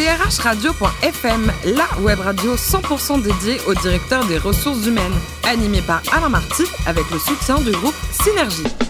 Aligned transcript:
drhradio.fm, 0.00 1.52
la 1.76 2.00
web 2.00 2.20
radio 2.20 2.56
100% 2.56 3.22
dédiée 3.22 3.60
au 3.66 3.74
directeur 3.74 4.24
des 4.24 4.38
ressources 4.38 4.86
humaines, 4.86 5.12
animée 5.44 5.82
par 5.82 6.00
Alain 6.12 6.30
Marty 6.30 6.64
avec 6.86 7.04
le 7.10 7.18
soutien 7.18 7.60
du 7.60 7.70
groupe 7.72 7.94
Synergie. 8.10 8.89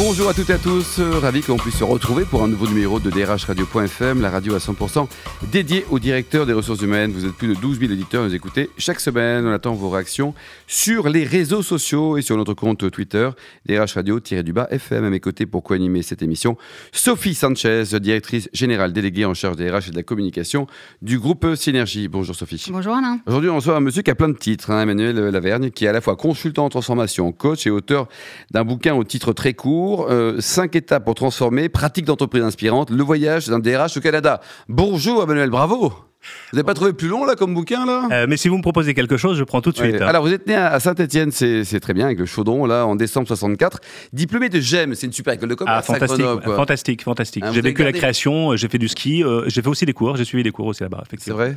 Bonjour 0.00 0.28
à 0.28 0.34
toutes 0.34 0.50
et 0.50 0.52
à 0.52 0.58
tous, 0.58 1.00
euh, 1.00 1.18
ravi 1.18 1.40
qu'on 1.40 1.56
puisse 1.56 1.78
se 1.78 1.82
retrouver 1.82 2.24
pour 2.24 2.44
un 2.44 2.46
nouveau 2.46 2.68
numéro 2.68 3.00
de 3.00 3.10
DRH 3.10 3.46
Radio.fm, 3.46 4.20
la 4.20 4.30
radio 4.30 4.54
à 4.54 4.58
100% 4.58 5.08
dédiée 5.50 5.84
au 5.90 5.98
directeur 5.98 6.46
des 6.46 6.52
ressources 6.52 6.82
humaines. 6.82 7.10
Vous 7.10 7.26
êtes 7.26 7.32
plus 7.32 7.48
de 7.48 7.54
12 7.54 7.80
000 7.80 7.92
éditeurs 7.92 8.22
à 8.22 8.28
nous 8.28 8.34
écouter 8.34 8.70
chaque 8.78 9.00
semaine. 9.00 9.44
On 9.44 9.50
attend 9.50 9.74
vos 9.74 9.90
réactions 9.90 10.34
sur 10.68 11.08
les 11.08 11.24
réseaux 11.24 11.62
sociaux 11.62 12.16
et 12.16 12.22
sur 12.22 12.36
notre 12.36 12.54
compte 12.54 12.88
Twitter, 12.92 13.28
DRH 13.66 13.94
Radio-du-bas 13.94 14.68
FM. 14.70 15.02
À 15.02 15.10
mes 15.10 15.18
côtés 15.18 15.46
pour 15.46 15.64
co-animer 15.64 16.02
cette 16.02 16.22
émission, 16.22 16.56
Sophie 16.92 17.34
Sanchez, 17.34 17.82
directrice 18.00 18.48
générale 18.52 18.92
déléguée 18.92 19.24
en 19.24 19.34
charge 19.34 19.56
des 19.56 19.68
RH 19.68 19.88
et 19.88 19.90
de 19.90 19.96
la 19.96 20.04
communication 20.04 20.68
du 21.02 21.18
groupe 21.18 21.56
Synergie. 21.56 22.06
Bonjour 22.06 22.36
Sophie. 22.36 22.64
Bonjour 22.70 22.94
Alain. 22.94 23.18
Aujourd'hui, 23.26 23.50
on 23.50 23.56
reçoit 23.56 23.74
un 23.74 23.80
monsieur 23.80 24.02
qui 24.02 24.12
a 24.12 24.14
plein 24.14 24.28
de 24.28 24.38
titres, 24.38 24.70
hein, 24.70 24.82
Emmanuel 24.82 25.16
Lavergne, 25.16 25.72
qui 25.72 25.86
est 25.86 25.88
à 25.88 25.92
la 25.92 26.00
fois 26.00 26.14
consultant 26.14 26.66
en 26.66 26.68
transformation, 26.68 27.32
coach 27.32 27.66
et 27.66 27.70
auteur 27.70 28.06
d'un 28.52 28.64
bouquin 28.64 28.94
au 28.94 29.02
titre 29.02 29.32
très 29.32 29.54
court 29.54 29.87
5 29.96 30.10
euh, 30.10 30.40
cinq 30.40 30.76
étapes 30.76 31.04
pour 31.04 31.14
transformer, 31.14 31.68
pratique 31.68 32.04
d'entreprise 32.04 32.42
inspirante, 32.42 32.90
le 32.90 33.02
voyage 33.02 33.48
d'un 33.48 33.58
DRH 33.58 33.96
au 33.96 34.00
Canada. 34.00 34.40
Bonjour 34.68 35.22
Emmanuel, 35.22 35.50
bravo 35.50 36.07
vous 36.50 36.56
n'avez 36.56 36.66
pas 36.66 36.74
trouvé 36.74 36.92
plus 36.92 37.08
long 37.08 37.24
là 37.24 37.36
comme 37.36 37.54
bouquin 37.54 37.86
là? 37.86 38.08
Euh, 38.10 38.26
Mais 38.28 38.36
si 38.36 38.48
vous 38.48 38.56
me 38.56 38.62
proposez 38.62 38.94
quelque 38.94 39.16
chose, 39.16 39.36
je 39.38 39.44
prends 39.44 39.60
tout 39.60 39.70
de 39.70 39.76
suite. 39.76 39.96
Hein. 40.00 40.06
Alors 40.06 40.22
vous 40.22 40.32
êtes 40.32 40.46
né 40.46 40.54
à 40.54 40.78
Saint-Etienne, 40.80 41.30
c'est 41.30 41.80
très 41.80 41.94
bien 41.94 42.06
avec 42.06 42.18
le 42.18 42.26
chaudron 42.26 42.66
là 42.66 42.86
en 42.86 42.96
décembre 42.96 43.26
64. 43.28 43.80
Diplômé 44.12 44.48
de 44.48 44.60
GEM, 44.60 44.94
c'est 44.94 45.06
une 45.06 45.12
super 45.12 45.34
école 45.34 45.50
de 45.50 45.54
commerce. 45.54 45.78
Ah, 45.78 45.82
fantastique, 45.82 46.26
fantastique, 46.44 47.02
fantastique. 47.02 47.44
Hein, 47.44 47.52
j'ai 47.52 47.60
vécu 47.60 47.84
la 47.84 47.92
création, 47.92 48.52
euh, 48.52 48.56
j'ai 48.56 48.68
fait 48.68 48.78
du 48.78 48.88
ski, 48.88 49.22
euh, 49.22 49.44
j'ai 49.46 49.62
fait 49.62 49.68
aussi 49.68 49.86
des 49.86 49.92
cours, 49.92 50.16
j'ai 50.16 50.24
suivi 50.24 50.42
des 50.42 50.50
cours 50.50 50.66
aussi 50.66 50.82
là-bas. 50.82 51.04
C'est 51.18 51.30
vrai. 51.30 51.56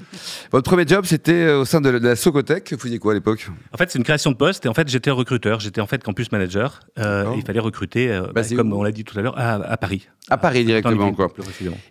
Votre 0.51 0.69
premier 0.69 0.87
job 0.87 1.05
c'était 1.05 1.51
au 1.51 1.65
sein 1.65 1.81
de 1.81 1.89
la 1.89 2.15
Socotec. 2.15 2.71
Vous 2.73 2.79
faisiez 2.79 2.99
quoi 2.99 3.13
à 3.13 3.15
l'époque? 3.15 3.47
En 3.73 3.77
fait 3.77 3.89
c'est 3.91 3.97
une 3.97 4.05
création 4.05 4.31
de 4.31 4.37
poste 4.37 4.65
et 4.65 4.69
en 4.69 4.73
fait 4.73 4.87
j'étais 4.87 5.11
recruteur, 5.11 5.59
j'étais 5.59 5.81
en 5.81 5.87
fait 5.87 6.03
campus 6.03 6.31
manager. 6.31 6.81
il 6.97 7.43
fallait 7.45 7.59
recruter, 7.59 8.21
bah, 8.33 8.41
comme 8.55 8.73
on 8.73 8.83
l'a 8.83 8.91
dit 8.91 9.03
tout 9.03 9.17
à 9.17 9.21
l'heure, 9.21 9.35
à, 9.37 9.77
Paris. 9.77 10.07
À 10.29 10.37
Paris 10.37 10.65
directement 10.65 11.13
quoi. 11.13 11.31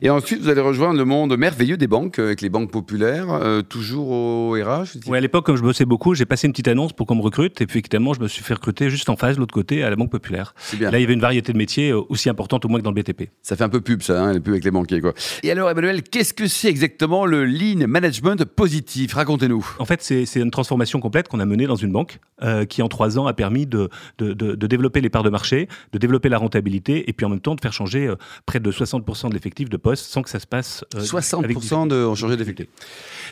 Et 0.03 0.11
ensuite 0.11 0.43
vous 0.43 0.49
allez 0.49 0.61
rejoindre 0.61 0.99
le 0.99 1.05
monde 1.05 1.37
merveilleux 1.37 1.77
des 1.77 1.87
banques 1.89 2.19
avec 2.19 2.41
les 2.41 2.49
banques 2.49 2.60
populaires. 2.67 3.31
Euh, 3.31 3.63
toujours 3.63 4.11
au 4.11 4.53
RH 4.53 4.99
Oui, 5.07 5.17
à 5.17 5.21
l'époque, 5.21 5.47
comme 5.47 5.57
je 5.57 5.63
bossais 5.63 5.85
beaucoup, 5.85 6.15
j'ai 6.15 6.27
passé 6.27 6.47
une 6.47 6.53
petite 6.53 6.69
annonce 6.69 6.93
pour 6.93 7.07
qu'on 7.07 7.15
me 7.15 7.23
recrute. 7.23 7.61
Et 7.61 7.67
puis, 7.67 7.79
évidemment, 7.79 8.15
je 8.15 8.21
me 8.21 8.29
suis 8.29 8.43
fait 8.43 8.55
recruter 8.55 8.91
juste 8.91 9.09
en 9.09 9.17
face, 9.17 9.37
de 9.37 9.41
l'autre 9.41 9.55
côté, 9.55 9.83
à 9.83 9.91
la 9.91 9.97
Banque 9.97 10.11
Populaire. 10.11 10.55
Là, 10.81 10.91
il 10.99 11.01
y 11.01 11.05
avait 11.05 11.15
une 11.15 11.21
variété 11.21 11.53
de 11.53 11.59
métiers 11.59 11.91
euh, 11.91 12.01
aussi 12.09 12.29
importante, 12.29 12.65
au 12.65 12.69
moins 12.69 12.79
que 12.79 12.85
dans 12.85 12.91
le 12.91 13.03
BTP. 13.03 13.31
Ça 13.43 13.57
fait 13.57 13.65
un 13.65 13.69
peu 13.69 13.81
pub, 13.81 14.03
ça, 14.03 14.23
hein, 14.23 14.33
les 14.33 14.41
pubs 14.41 14.53
avec 14.53 14.65
les 14.65 14.71
banquiers. 14.71 15.01
Quoi. 15.01 15.15
Et 15.43 15.51
alors, 15.51 15.71
Emmanuel, 15.71 16.03
qu'est-ce 16.03 16.35
que 16.35 16.47
c'est 16.47 16.69
exactement 16.69 17.27
le 17.27 17.45
Lean 17.45 17.87
Management 17.87 18.45
Positif? 18.45 19.15
Racontez-nous. 19.15 19.67
En 19.79 19.85
fait, 19.85 20.03
c'est 20.03 20.41
une 20.41 20.51
transformation 20.51 21.01
complète 21.01 21.29
qu'on 21.29 21.41
a 21.41 21.47
menée 21.47 21.67
dans 21.67 21.77
une 21.77 21.93
banque 21.93 22.21
euh, 22.43 22.65
qui, 22.65 22.83
en 22.83 22.89
trois 22.89 23.19
ans, 23.19 23.27
a 23.27 23.33
permis 23.33 23.67
de, 23.67 23.89
de, 24.19 24.33
de, 24.33 24.67
développer 24.67 25.01
les 25.01 25.11
parts 25.11 25.23
de 25.23 25.31
marché, 25.31 25.69
de 25.93 25.99
développer 25.99 26.29
la 26.29 26.39
rentabilité 26.39 27.09
et 27.09 27.13
puis 27.13 27.27
en 27.27 27.29
même 27.29 27.41
temps 27.41 27.55
de 27.55 27.61
faire 27.61 27.73
changer 27.73 28.13
près 28.47 28.61
de 28.61 28.73
60% 28.73 29.29
de 29.29 29.35
l'effectif 29.35 29.69
de 29.69 29.77
poste 29.77 30.07
sans 30.07 30.23
que 30.23 30.31
ça 30.31 30.41
se 30.41 30.47
passe. 30.47 30.85
60% 30.95 31.89
de, 31.89 32.05
ont 32.05 32.15
changé 32.15 32.37
d'effectif. 32.37 32.50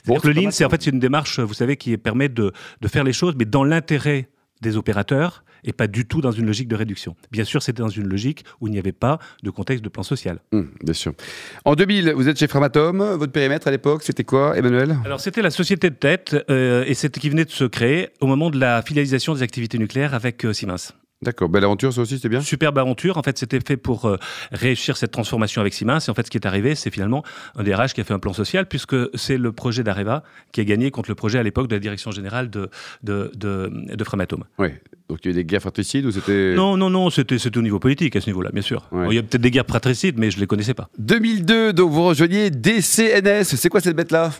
Bon, 0.07 0.19
le 0.23 0.33
Lean, 0.33 0.51
c'est 0.51 0.65
en 0.65 0.71
fait 0.71 0.87
une 0.87 0.99
démarche, 0.99 1.41
vous 1.41 1.55
savez, 1.55 1.77
qui 1.77 1.97
permet 1.97 2.29
de, 2.29 2.53
faire 2.87 3.05
les 3.05 3.13
choses, 3.13 3.35
mais 3.39 3.45
dans 3.45 3.65
l'intérêt 3.65 4.29
des 4.61 4.77
opérateurs 4.77 5.45
et 5.65 5.73
pas 5.73 5.89
du 5.89 6.07
tout 6.07 6.21
dans 6.21 6.31
une 6.31 6.47
logique 6.47 6.69
de 6.69 6.77
réduction. 6.77 7.17
Bien 7.33 7.45
sûr, 7.45 7.63
c'était 7.63 7.83
dans 7.83 7.89
une 7.89 8.07
logique 8.07 8.45
où 8.61 8.69
il 8.69 8.71
n'y 8.71 8.79
avait 8.79 8.93
pas 8.93 9.19
de 9.43 9.51
contexte 9.51 9.85
de 9.85 9.89
plan 9.89 10.03
social. 10.03 10.41
Hum, 10.53 10.71
bien 10.83 10.95
sûr. 10.95 11.13
En 11.65 11.75
2000, 11.75 12.13
vous 12.13 12.29
êtes 12.29 12.39
chez 12.39 12.47
Framatome. 12.47 13.03
Votre 13.17 13.33
périmètre 13.33 13.67
à 13.67 13.71
l'époque, 13.71 14.03
c'était 14.05 14.25
quoi, 14.25 14.57
Emmanuel? 14.57 14.97
Alors, 15.05 15.21
c'était 15.21 15.43
la 15.43 15.51
société 15.51 15.91
de 15.91 15.97
tête 15.97 16.37
euh, 16.49 16.85
et 16.87 16.95
c'était 16.95 17.21
qui 17.21 17.29
venait 17.29 17.45
de 17.45 17.51
se 17.51 17.65
créer 17.65 18.11
au 18.21 18.27
moment 18.27 18.51
de 18.51 18.59
la 18.59 18.83
filialisation 18.83 19.35
des 19.35 19.43
activités 19.43 19.79
nucléaires 19.79 20.15
avec 20.15 20.45
euh, 20.45 20.53
Siemens. 20.53 20.93
D'accord, 21.21 21.49
belle 21.49 21.65
aventure 21.65 21.93
ça 21.93 22.01
aussi, 22.01 22.15
c'était 22.15 22.29
bien? 22.29 22.41
Superbe 22.41 22.79
aventure, 22.79 23.17
en 23.17 23.23
fait 23.23 23.37
c'était 23.39 23.59
fait 23.59 23.77
pour 23.77 24.05
euh, 24.05 24.19
réussir 24.53 24.97
cette 24.97 25.11
transformation 25.11 25.61
avec 25.61 25.75
Siemens, 25.75 25.99
et 26.07 26.11
en 26.11 26.15
fait 26.15 26.25
ce 26.27 26.31
qui 26.31 26.39
est 26.39 26.47
arrivé 26.47 26.77
c'est 26.77 26.91
finalement 26.91 27.25
un 27.57 27.65
DRH 27.65 27.93
qui 27.93 28.01
a 28.01 28.05
fait 28.05 28.15
un 28.15 28.21
plan 28.21 28.33
social, 28.33 28.67
puisque 28.67 28.95
c'est 29.17 29.37
le 29.37 29.51
projet 29.51 29.83
d'Areva 29.83 30.23
qui 30.53 30.61
a 30.61 30.65
gagné 30.65 30.93
contre 30.93 31.11
le 31.11 31.17
projet 31.17 31.39
à 31.41 31.43
l'époque 31.43 31.67
de 31.67 31.75
la 31.75 31.81
direction 31.81 32.13
générale 32.13 32.51
de, 32.51 32.71
de, 33.03 33.33
de, 33.35 33.69
de 33.95 34.05
Framatome. 34.05 34.45
Oui, 34.59 34.69
donc 35.09 35.19
il 35.25 35.27
y 35.27 35.29
a 35.29 35.31
eu 35.33 35.35
des 35.35 35.45
guerres 35.45 35.63
fratricides 35.63 36.07
ou 36.07 36.13
c'était... 36.13 36.55
Non, 36.55 36.77
non, 36.77 36.89
non, 36.89 37.11
c'était 37.11 37.37
au 37.57 37.63
niveau 37.63 37.81
politique 37.81 38.15
à 38.15 38.21
ce 38.21 38.27
niveau-là, 38.31 38.51
bien 38.53 38.63
sûr. 38.63 38.89
il 39.11 39.15
y 39.15 39.19
a 39.19 39.23
peut-être 39.23 39.43
des 39.43 39.51
guerres 39.51 39.67
fratricides, 39.67 40.19
mais 40.19 40.31
je 40.31 40.37
ne 40.37 40.43
les 40.43 40.47
connaissais 40.47 40.75
pas. 40.75 40.89
2002, 40.99 41.73
donc 41.73 41.91
vous 41.91 42.05
rejoignez 42.05 42.51
DCNS, 42.51 43.43
c'est 43.43 43.69
quoi 43.69 43.81
cette 43.81 43.97
bête-là? 43.97 44.31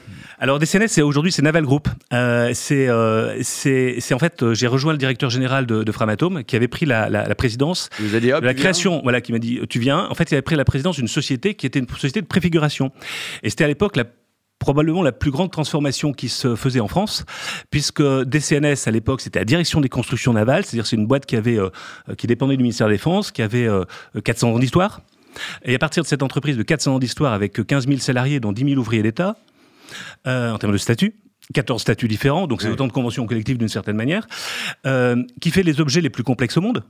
Alors 0.41 0.61
DCNS, 0.61 0.87
c'est 0.87 1.03
aujourd'hui 1.03 1.33
c'est 1.33 1.43
Naval 1.43 1.65
Group. 1.65 1.89
Euh, 2.13 2.53
euh, 2.71 3.39
c'est 3.43 4.15
en 4.15 4.19
fait, 4.21 4.53
j'ai 4.53 4.69
rejoint 4.69 4.93
le 4.93 4.99
directeur 4.99 5.31
général 5.31 5.67
de, 5.67 5.83
de 5.83 5.93
Framatome 5.93 6.45
qui 6.45 6.55
avait 6.55 6.69
pris 6.69 6.87
la, 6.87 7.09
la, 7.09 7.35
présidence 7.35 7.91
de 7.99 8.47
la 8.47 8.55
création, 8.55 9.01
voilà, 9.03 9.21
qui 9.21 9.33
m'a 9.33 9.41
dit 9.41 9.61
tu 9.69 9.81
viens. 9.81 10.07
En 10.09 10.15
fait, 10.15 10.31
il 10.31 10.35
avait 10.35 10.43
pris 10.43 10.55
la 10.55 10.65
présidence 10.65 10.97
d'une 10.97 11.09
société 11.09 11.55
qui 11.55 11.67
était 11.67 11.81
une 11.81 11.89
société 11.89 12.21
de 12.21 12.27
préfiguration. 12.27 12.93
Et 13.43 13.51
c'était 13.51 13.65
à 13.65 13.67
l'époque 13.67 13.97
la 13.97 14.05
probablement 14.61 15.03
la 15.03 15.13
plus 15.13 15.31
grande 15.31 15.51
transformation 15.51 16.13
qui 16.13 16.29
se 16.29 16.57
faisait 16.57 16.81
en 16.81 16.89
France, 16.89 17.25
puisque 17.71 18.03
DCNS 18.03 18.77
à 18.87 18.91
l'époque 18.91 19.21
c'était 19.21 19.39
la 19.41 19.45
direction 19.45 19.81
des 19.81 19.89
constructions 19.89 20.33
navales, 20.33 20.65
c'est-à-dire 20.65 20.87
c'est 20.87 20.97
une 20.97 21.07
boîte 21.07 21.27
qui 21.27 21.37
avait 21.37 21.59
euh, 21.59 21.71
qui 22.17 22.27
dépendait 22.29 22.57
du 22.57 22.63
ministère 22.63 22.87
de 22.87 22.93
la 22.93 22.97
Défense, 22.97 23.33
qui 23.33 23.43
avait 23.43 23.69
400 24.23 24.51
ans 24.53 24.59
d'histoire. 24.61 25.01
Et 25.65 25.75
à 25.75 25.79
partir 25.79 26.05
de 26.05 26.09
cette 26.09 26.23
entreprise 26.23 26.57
de 26.57 26.63
400 26.63 26.95
ans 26.95 26.99
d'histoire 26.99 27.33
avec 27.33 27.65
15 27.67 27.87
000 27.87 27.99
salariés, 27.99 28.41
dont 28.41 28.53
10 28.53 28.65
000 28.71 28.81
ouvriers 28.81 29.03
d'État, 29.03 29.37
en 30.25 30.59
termes 30.59 30.73
de 30.73 30.79
statut, 30.79 31.15
14 31.55 31.81
statuts 31.81 32.09
différents, 32.09 32.47
donc 32.47 32.63
c'est 32.63 32.69
autant 32.69 32.87
de 32.87 32.93
conventions 32.93 33.27
collectives 33.27 33.59
d'une 33.59 33.69
certaine 33.69 33.97
manière, 33.97 34.27
euh, 34.87 35.23
qui 35.41 35.51
fait 35.51 35.63
les 35.63 35.81
objets 35.81 36.01
les 36.01 36.11
plus 36.11 36.23
complexes 36.23 36.57
au 36.57 36.61
monde, 36.61 36.85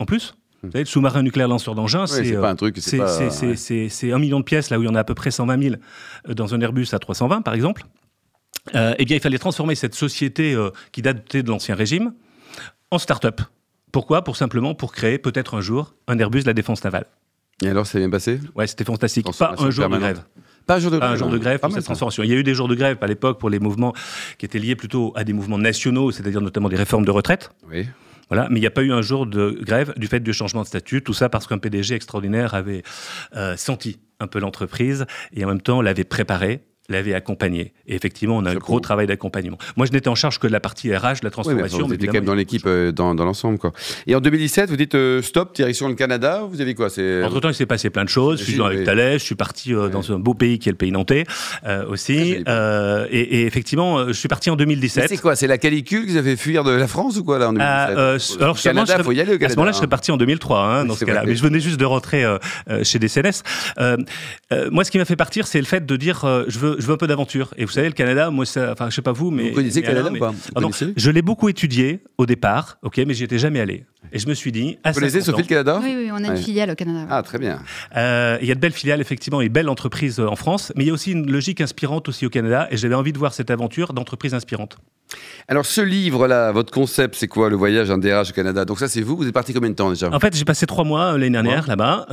en 0.00 0.04
plus. 0.04 0.34
Vous 0.62 0.70
savez, 0.70 0.84
le 0.84 0.88
sous-marin 0.88 1.22
nucléaire 1.22 1.48
lanceur 1.48 1.74
d'engins, 1.74 2.06
c'est 2.06 2.34
un 2.34 2.56
truc, 2.56 2.78
c'est 2.78 4.12
un 4.12 4.18
million 4.18 4.40
de 4.40 4.44
pièces 4.44 4.70
là 4.70 4.78
où 4.78 4.82
il 4.82 4.86
y 4.86 4.88
en 4.88 4.94
a 4.94 5.00
à 5.00 5.04
peu 5.04 5.14
près 5.14 5.30
120 5.30 5.62
000 5.62 5.74
euh, 6.28 6.34
dans 6.34 6.54
un 6.54 6.60
Airbus 6.60 6.88
à 6.92 6.98
320 6.98 7.42
par 7.42 7.54
exemple. 7.54 7.84
Euh, 8.74 8.94
eh 8.98 9.04
bien, 9.04 9.16
il 9.16 9.20
fallait 9.20 9.38
transformer 9.38 9.74
cette 9.74 9.94
société 9.94 10.56
qui 10.90 11.02
datait 11.02 11.42
de 11.42 11.50
l'ancien 11.50 11.74
régime 11.74 12.14
en 12.90 12.98
start-up. 12.98 13.42
Pourquoi? 13.92 14.24
Pour 14.24 14.36
simplement 14.36 14.74
pour 14.74 14.92
créer 14.92 15.18
peut-être 15.18 15.54
un 15.54 15.60
jour 15.60 15.94
un 16.08 16.18
Airbus 16.18 16.40
de 16.40 16.46
la 16.46 16.54
défense 16.54 16.82
navale. 16.82 17.04
Et 17.62 17.68
alors, 17.68 17.86
ça 17.86 17.92
s'est 17.92 17.98
bien 17.98 18.10
passé 18.10 18.40
Ouais, 18.54 18.66
c'était 18.66 18.84
fantastique. 18.84 19.26
Pas 19.38 19.54
un 19.58 19.70
jour 19.70 19.88
de 19.88 19.98
grève. 19.98 20.22
Pas 20.66 20.76
un 20.76 20.78
jour 20.78 20.90
de 20.90 20.98
grève. 20.98 21.12
un 21.12 21.16
jour 21.16 21.28
de 21.28 21.38
grève 21.38 21.58
pour 21.58 21.72
cette 21.72 21.84
transformation. 21.84 22.22
Il 22.22 22.30
y 22.30 22.32
a 22.32 22.36
eu 22.36 22.42
des 22.42 22.54
jours 22.54 22.68
de 22.68 22.74
grève 22.74 22.98
à 23.00 23.06
l'époque 23.06 23.38
pour 23.38 23.50
les 23.50 23.58
mouvements 23.58 23.92
qui 24.38 24.46
étaient 24.46 24.58
liés 24.58 24.76
plutôt 24.76 25.12
à 25.16 25.24
des 25.24 25.32
mouvements 25.32 25.58
nationaux, 25.58 26.10
c'est-à-dire 26.10 26.40
notamment 26.40 26.68
des 26.68 26.76
réformes 26.76 27.04
de 27.04 27.10
retraite. 27.10 27.50
Oui. 27.70 27.86
Voilà, 28.30 28.48
mais 28.50 28.58
il 28.58 28.62
n'y 28.62 28.66
a 28.66 28.70
pas 28.70 28.82
eu 28.82 28.92
un 28.92 29.02
jour 29.02 29.26
de 29.26 29.58
grève 29.62 29.92
du 29.96 30.06
fait 30.06 30.20
du 30.20 30.32
changement 30.32 30.62
de 30.62 30.66
statut, 30.66 31.02
tout 31.02 31.12
ça 31.12 31.28
parce 31.28 31.46
qu'un 31.46 31.58
PDG 31.58 31.94
extraordinaire 31.94 32.54
avait 32.54 32.82
euh, 33.36 33.56
senti 33.56 33.98
un 34.20 34.26
peu 34.26 34.38
l'entreprise 34.38 35.04
et 35.32 35.44
en 35.44 35.48
même 35.48 35.60
temps 35.60 35.82
l'avait 35.82 36.04
préparé 36.04 36.62
l'avait 36.88 37.14
accompagné. 37.14 37.72
Et 37.86 37.94
effectivement, 37.94 38.36
on 38.36 38.44
a 38.44 38.50
un 38.50 38.56
gros 38.56 38.78
travail 38.78 39.06
d'accompagnement. 39.06 39.56
Moi, 39.76 39.86
je 39.86 39.92
n'étais 39.92 40.08
en 40.08 40.14
charge 40.14 40.38
que 40.38 40.46
de 40.46 40.52
la 40.52 40.60
partie 40.60 40.94
RH, 40.94 41.20
de 41.20 41.24
la 41.24 41.30
transformation. 41.30 41.78
Oui, 41.78 41.82
mais 41.84 41.88
vous 41.88 41.94
étiez 41.94 42.08
quand 42.08 42.14
même 42.14 42.24
dans 42.24 42.34
l'équipe, 42.34 42.66
euh, 42.66 42.92
dans, 42.92 43.14
dans 43.14 43.24
l'ensemble. 43.24 43.58
Quoi. 43.58 43.72
Et 44.06 44.14
en 44.14 44.20
2017, 44.20 44.68
vous 44.68 44.76
dites 44.76 44.94
euh, 44.94 45.22
stop, 45.22 45.54
direction 45.54 45.88
le 45.88 45.94
Canada. 45.94 46.42
Vous 46.48 46.60
avez 46.60 46.74
quoi 46.74 46.88
Entre-temps, 46.88 47.48
il 47.48 47.54
s'est 47.54 47.64
passé 47.64 47.88
plein 47.88 48.04
de 48.04 48.10
choses. 48.10 48.40
Je 48.40 48.44
suis 48.44 48.62
avec 48.62 48.84
Thalès, 48.84 49.18
je 49.20 49.24
suis 49.24 49.34
parti 49.34 49.74
euh, 49.74 49.88
dans 49.88 50.12
un 50.12 50.18
beau 50.18 50.34
pays 50.34 50.58
qui 50.58 50.68
est 50.68 50.72
le 50.72 50.78
pays 50.78 50.92
nantais 50.92 51.24
aussi. 51.88 52.36
Et, 52.44 53.20
et, 53.20 53.46
effectivement, 53.46 54.08
je 54.08 54.12
suis 54.12 54.28
parti 54.28 54.50
en 54.50 54.56
2017. 54.56 55.08
C'est 55.08 55.16
quoi 55.16 55.36
C'est 55.36 55.46
la 55.46 55.58
calicule 55.58 56.04
qui 56.06 56.12
vous 56.12 56.18
a 56.18 56.22
fait 56.22 56.36
fuir 56.36 56.64
de 56.64 56.70
la 56.70 56.86
France 56.86 57.16
ou 57.16 57.24
quoi 57.24 57.38
là 57.38 57.48
en 57.48 57.52
2017 57.52 58.42
Alors, 58.42 58.60
Canada, 58.60 59.02
faut 59.02 59.12
y 59.12 59.20
aller 59.20 59.34
au 59.34 59.38
Canada. 59.38 59.46
À 59.46 59.48
ce 59.48 59.56
moment-là, 59.56 59.72
je 59.72 59.76
serais 59.78 59.86
parti 59.86 60.10
en 60.10 60.16
2003 60.16 60.60
hein, 60.60 60.84
dans 60.84 60.94
ce 60.94 61.04
cas-là. 61.04 61.22
Mais 61.24 61.34
je 61.34 61.42
venais 61.42 61.60
juste 61.60 61.80
de 61.80 61.84
rentrer 61.84 62.24
chez 62.82 62.98
DCNS. 62.98 63.42
moi, 64.70 64.84
ce 64.84 64.90
qui 64.90 64.98
m'a 64.98 65.06
fait 65.06 65.16
partir, 65.16 65.46
c'est 65.46 65.60
le 65.60 65.66
fait 65.66 65.86
de 65.86 65.96
dire 65.96 66.24
je 66.48 66.58
veux, 66.58 66.73
je 66.78 66.86
veux 66.86 66.94
un 66.94 66.96
peu 66.96 67.06
d'aventure. 67.06 67.52
Et 67.56 67.64
vous 67.64 67.72
savez, 67.72 67.88
le 67.88 67.94
Canada, 67.94 68.30
moi, 68.30 68.46
ça, 68.46 68.72
enfin, 68.72 68.90
je 68.90 68.94
sais 68.94 69.02
pas 69.02 69.12
vous, 69.12 69.30
mais. 69.30 69.50
Vous 69.50 69.56
connaissez 69.56 69.80
le 69.80 69.86
Canada 69.86 70.10
ou 70.12 70.18
pas 70.18 70.34
Je 70.96 71.10
l'ai 71.10 71.22
beaucoup 71.22 71.48
étudié 71.48 72.00
au 72.18 72.26
départ, 72.26 72.78
ok, 72.82 73.00
mais 73.06 73.14
j'y 73.14 73.24
étais 73.24 73.38
jamais 73.38 73.60
allé. 73.60 73.84
Et 74.12 74.18
je 74.18 74.28
me 74.28 74.34
suis 74.34 74.52
dit. 74.52 74.78
vous 74.84 74.92
connaissez 74.92 75.20
Sophie 75.20 75.42
le 75.42 75.48
Canada 75.48 75.80
Oui, 75.82 75.94
oui, 75.96 76.10
on 76.12 76.22
a 76.22 76.28
une 76.28 76.36
filiale 76.36 76.70
au 76.70 76.74
Canada. 76.74 77.06
Ah, 77.10 77.22
très 77.22 77.38
bien. 77.38 77.60
Euh, 77.96 78.38
il 78.40 78.48
y 78.48 78.52
a 78.52 78.54
de 78.54 78.60
belles 78.60 78.72
filiales, 78.72 79.00
effectivement, 79.00 79.40
et 79.40 79.48
belles 79.48 79.68
entreprises 79.68 80.20
euh, 80.20 80.28
en 80.28 80.36
France, 80.36 80.72
mais 80.76 80.84
il 80.84 80.86
y 80.86 80.90
a 80.90 80.92
aussi 80.92 81.12
une 81.12 81.30
logique 81.30 81.60
inspirante 81.60 82.08
aussi 82.08 82.26
au 82.26 82.30
Canada, 82.30 82.68
et 82.70 82.76
j'avais 82.76 82.94
envie 82.94 83.12
de 83.12 83.18
voir 83.18 83.34
cette 83.34 83.50
aventure 83.50 83.92
d'entreprise 83.92 84.34
inspirante. 84.34 84.76
Alors, 85.48 85.66
ce 85.66 85.80
livre-là, 85.80 86.52
votre 86.52 86.72
concept, 86.72 87.14
c'est 87.16 87.28
quoi 87.28 87.50
le 87.50 87.56
voyage 87.56 87.90
en 87.90 87.98
DRH 87.98 88.30
au 88.30 88.32
Canada? 88.32 88.64
Donc, 88.64 88.78
ça, 88.78 88.88
c'est 88.88 89.02
vous 89.02 89.16
Vous 89.16 89.26
êtes 89.26 89.34
parti 89.34 89.52
combien 89.52 89.70
de 89.70 89.74
temps 89.74 89.90
déjà? 89.90 90.08
En 90.12 90.20
fait, 90.20 90.36
j'ai 90.36 90.44
passé 90.44 90.66
trois 90.66 90.84
mois 90.84 91.14
euh, 91.14 91.18
l'année 91.18 91.30
dernière 91.30 91.66
là-bas. 91.66 92.06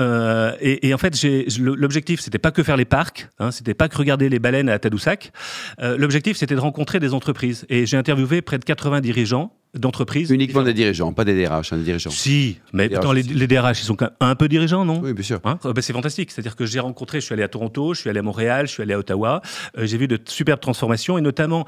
et, 0.59 0.93
en 0.93 0.97
fait, 0.97 1.15
l'objectif, 1.59 2.19
c'était 2.19 2.39
pas 2.39 2.51
que 2.51 2.63
faire 2.63 2.77
les 2.77 2.85
parcs, 2.85 3.29
hein, 3.39 3.51
c'était 3.51 3.73
pas 3.73 3.89
que 3.89 3.97
regarder 3.97 4.29
les 4.29 4.39
à 4.69 4.79
Tadoussac. 4.79 5.31
l'objectif, 5.79 6.37
c'était 6.37 6.55
de 6.55 6.59
rencontrer 6.59 6.99
des 6.99 7.13
entreprises. 7.13 7.65
Et 7.69 7.85
j'ai 7.85 7.97
interviewé 7.97 8.41
près 8.41 8.57
de 8.57 8.65
80 8.65 9.01
dirigeants 9.01 9.51
d'entreprises. 9.73 10.29
Uniquement 10.31 10.63
des 10.63 10.73
dirigeants, 10.73 11.13
pas 11.13 11.23
des 11.23 11.45
DRH, 11.45 11.71
hein, 11.71 11.77
des 11.77 11.83
dirigeants. 11.83 12.09
Si, 12.09 12.57
mais 12.73 12.89
les, 12.89 13.23
les, 13.23 13.47
DRH, 13.47 13.81
ils 13.81 13.85
sont 13.85 13.95
quand 13.95 14.05
même 14.05 14.15
un 14.19 14.35
peu 14.35 14.49
dirigeants, 14.49 14.83
non? 14.83 14.99
Oui, 15.01 15.13
bien 15.13 15.23
sûr. 15.23 15.39
Hein? 15.45 15.59
Ben, 15.63 15.81
c'est 15.81 15.93
fantastique. 15.93 16.31
C'est-à-dire 16.31 16.55
que 16.55 16.65
j'ai 16.65 16.79
rencontré, 16.79 17.21
je 17.21 17.25
suis 17.25 17.33
allé 17.33 17.43
à 17.43 17.47
Toronto, 17.47 17.93
je 17.93 18.01
suis 18.01 18.09
allé 18.09 18.19
à 18.19 18.23
Montréal, 18.23 18.67
je 18.67 18.73
suis 18.73 18.83
allé 18.83 18.93
à 18.93 18.99
Ottawa. 18.99 19.41
Euh, 19.77 19.85
j'ai 19.85 19.97
vu 19.97 20.07
de 20.07 20.19
superbes 20.25 20.59
transformations 20.59 21.17
et 21.17 21.21
notamment 21.21 21.65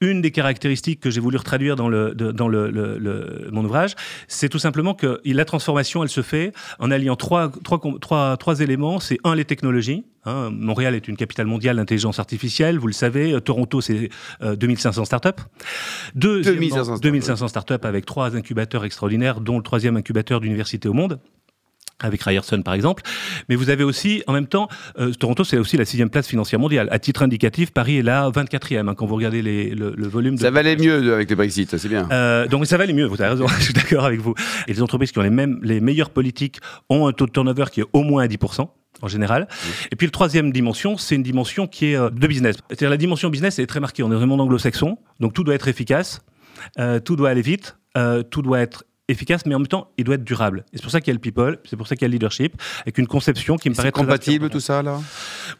une 0.00 0.20
des 0.20 0.30
caractéristiques 0.30 1.00
que 1.00 1.10
j'ai 1.10 1.20
voulu 1.20 1.38
retraduire 1.38 1.76
dans, 1.76 1.88
le, 1.88 2.14
dans 2.14 2.48
le, 2.48 2.70
le, 2.70 3.48
mon 3.50 3.64
ouvrage, 3.64 3.94
c'est 4.28 4.48
tout 4.48 4.58
simplement 4.58 4.94
que 4.94 5.20
la 5.24 5.44
transformation, 5.44 6.02
elle 6.02 6.08
se 6.08 6.22
fait 6.22 6.52
en 6.78 6.90
alliant 6.90 7.16
trois, 7.16 7.50
trois, 7.64 7.80
trois, 8.00 8.36
trois 8.36 8.60
éléments. 8.60 9.00
C'est 9.00 9.18
un, 9.24 9.34
les 9.34 9.44
technologies. 9.44 10.04
Hein. 10.24 10.50
Montréal 10.50 10.94
est 10.94 11.08
une 11.08 11.16
capitale 11.16 11.46
mondiale 11.46 11.76
d'intelligence 11.76 12.18
artificielle, 12.18 12.78
vous 12.78 12.88
le 12.88 12.92
savez. 12.92 13.40
Toronto, 13.40 13.80
c'est 13.80 14.10
2500 14.42 15.04
startups. 15.04 15.42
Deux, 16.14 16.42
2500, 16.42 16.98
2500 16.98 17.45
startups 17.48 17.74
avec 17.82 18.06
trois 18.06 18.36
incubateurs 18.36 18.84
extraordinaires, 18.84 19.40
dont 19.40 19.56
le 19.56 19.62
troisième 19.62 19.96
incubateur 19.96 20.40
d'université 20.40 20.88
au 20.88 20.92
monde 20.92 21.18
avec 22.00 22.22
Ryerson 22.22 22.62
par 22.62 22.74
exemple. 22.74 23.02
Mais 23.48 23.56
vous 23.56 23.70
avez 23.70 23.84
aussi, 23.84 24.22
en 24.26 24.32
même 24.32 24.46
temps, 24.46 24.68
euh, 24.98 25.12
Toronto, 25.12 25.44
c'est 25.44 25.58
aussi 25.58 25.76
la 25.76 25.84
sixième 25.84 26.10
place 26.10 26.26
financière 26.26 26.60
mondiale. 26.60 26.88
À 26.90 26.98
titre 26.98 27.22
indicatif, 27.22 27.72
Paris 27.72 27.98
est 27.98 28.02
là 28.02 28.28
24e 28.30 28.88
hein, 28.88 28.94
quand 28.94 29.06
vous 29.06 29.14
regardez 29.14 29.42
les, 29.42 29.70
le, 29.70 30.08
volume. 30.08 30.36
De 30.36 30.40
ça 30.40 30.50
valait 30.50 30.76
mieux 30.76 31.14
avec 31.14 31.30
le 31.30 31.36
Brexit, 31.36 31.76
c'est 31.76 31.88
bien. 31.88 32.08
Euh, 32.10 32.46
donc 32.48 32.66
ça 32.66 32.76
valait 32.76 32.92
mieux, 32.92 33.06
vous 33.06 33.20
avez 33.20 33.30
raison, 33.30 33.46
je 33.58 33.62
suis 33.62 33.74
d'accord 33.74 34.04
avec 34.04 34.20
vous. 34.20 34.34
Et 34.66 34.74
les 34.74 34.82
entreprises 34.82 35.12
qui 35.12 35.18
ont 35.18 35.22
les, 35.22 35.30
mêmes, 35.30 35.58
les 35.62 35.80
meilleures 35.80 36.10
politiques 36.10 36.60
ont 36.88 37.06
un 37.06 37.12
taux 37.12 37.26
de 37.26 37.32
turnover 37.32 37.66
qui 37.72 37.80
est 37.80 37.86
au 37.92 38.02
moins 38.02 38.24
à 38.24 38.26
10% 38.26 38.68
en 39.02 39.08
général. 39.08 39.46
Et 39.90 39.96
puis 39.96 40.06
le 40.06 40.10
troisième 40.10 40.52
dimension, 40.52 40.96
c'est 40.96 41.14
une 41.14 41.22
dimension 41.22 41.66
qui 41.66 41.86
est 41.86 41.96
euh, 41.96 42.10
de 42.10 42.26
business. 42.26 42.56
C'est-à-dire 42.68 42.90
la 42.90 42.96
dimension 42.96 43.28
business 43.30 43.58
elle 43.58 43.64
est 43.64 43.68
très 43.68 43.80
marquée. 43.80 44.02
On 44.02 44.12
est 44.12 44.16
vraiment 44.16 44.36
anglo-saxon, 44.36 44.98
donc 45.20 45.32
tout 45.32 45.44
doit 45.44 45.54
être 45.54 45.68
efficace, 45.68 46.22
euh, 46.78 47.00
tout 47.00 47.16
doit 47.16 47.30
aller 47.30 47.42
vite, 47.42 47.76
euh, 47.96 48.22
tout 48.22 48.42
doit 48.42 48.60
être 48.60 48.84
efficace, 49.08 49.46
mais 49.46 49.54
en 49.54 49.60
même 49.60 49.68
temps, 49.68 49.92
il 49.98 50.04
doit 50.04 50.16
être 50.16 50.24
durable. 50.24 50.64
Et 50.72 50.78
c'est 50.78 50.82
pour 50.82 50.90
ça 50.90 51.00
qu'il 51.00 51.08
y 51.08 51.10
a 51.12 51.14
le 51.14 51.20
people, 51.20 51.60
c'est 51.64 51.76
pour 51.76 51.86
ça 51.86 51.94
qu'il 51.94 52.02
y 52.02 52.06
a 52.06 52.08
le 52.08 52.14
leadership, 52.14 52.60
avec 52.82 52.98
une 52.98 53.06
conception 53.06 53.56
qui 53.56 53.70
me 53.70 53.74
paraît 53.76 53.92
compatible 53.92 54.50
tout 54.50 54.58
ça 54.58 54.82
là? 54.82 55.00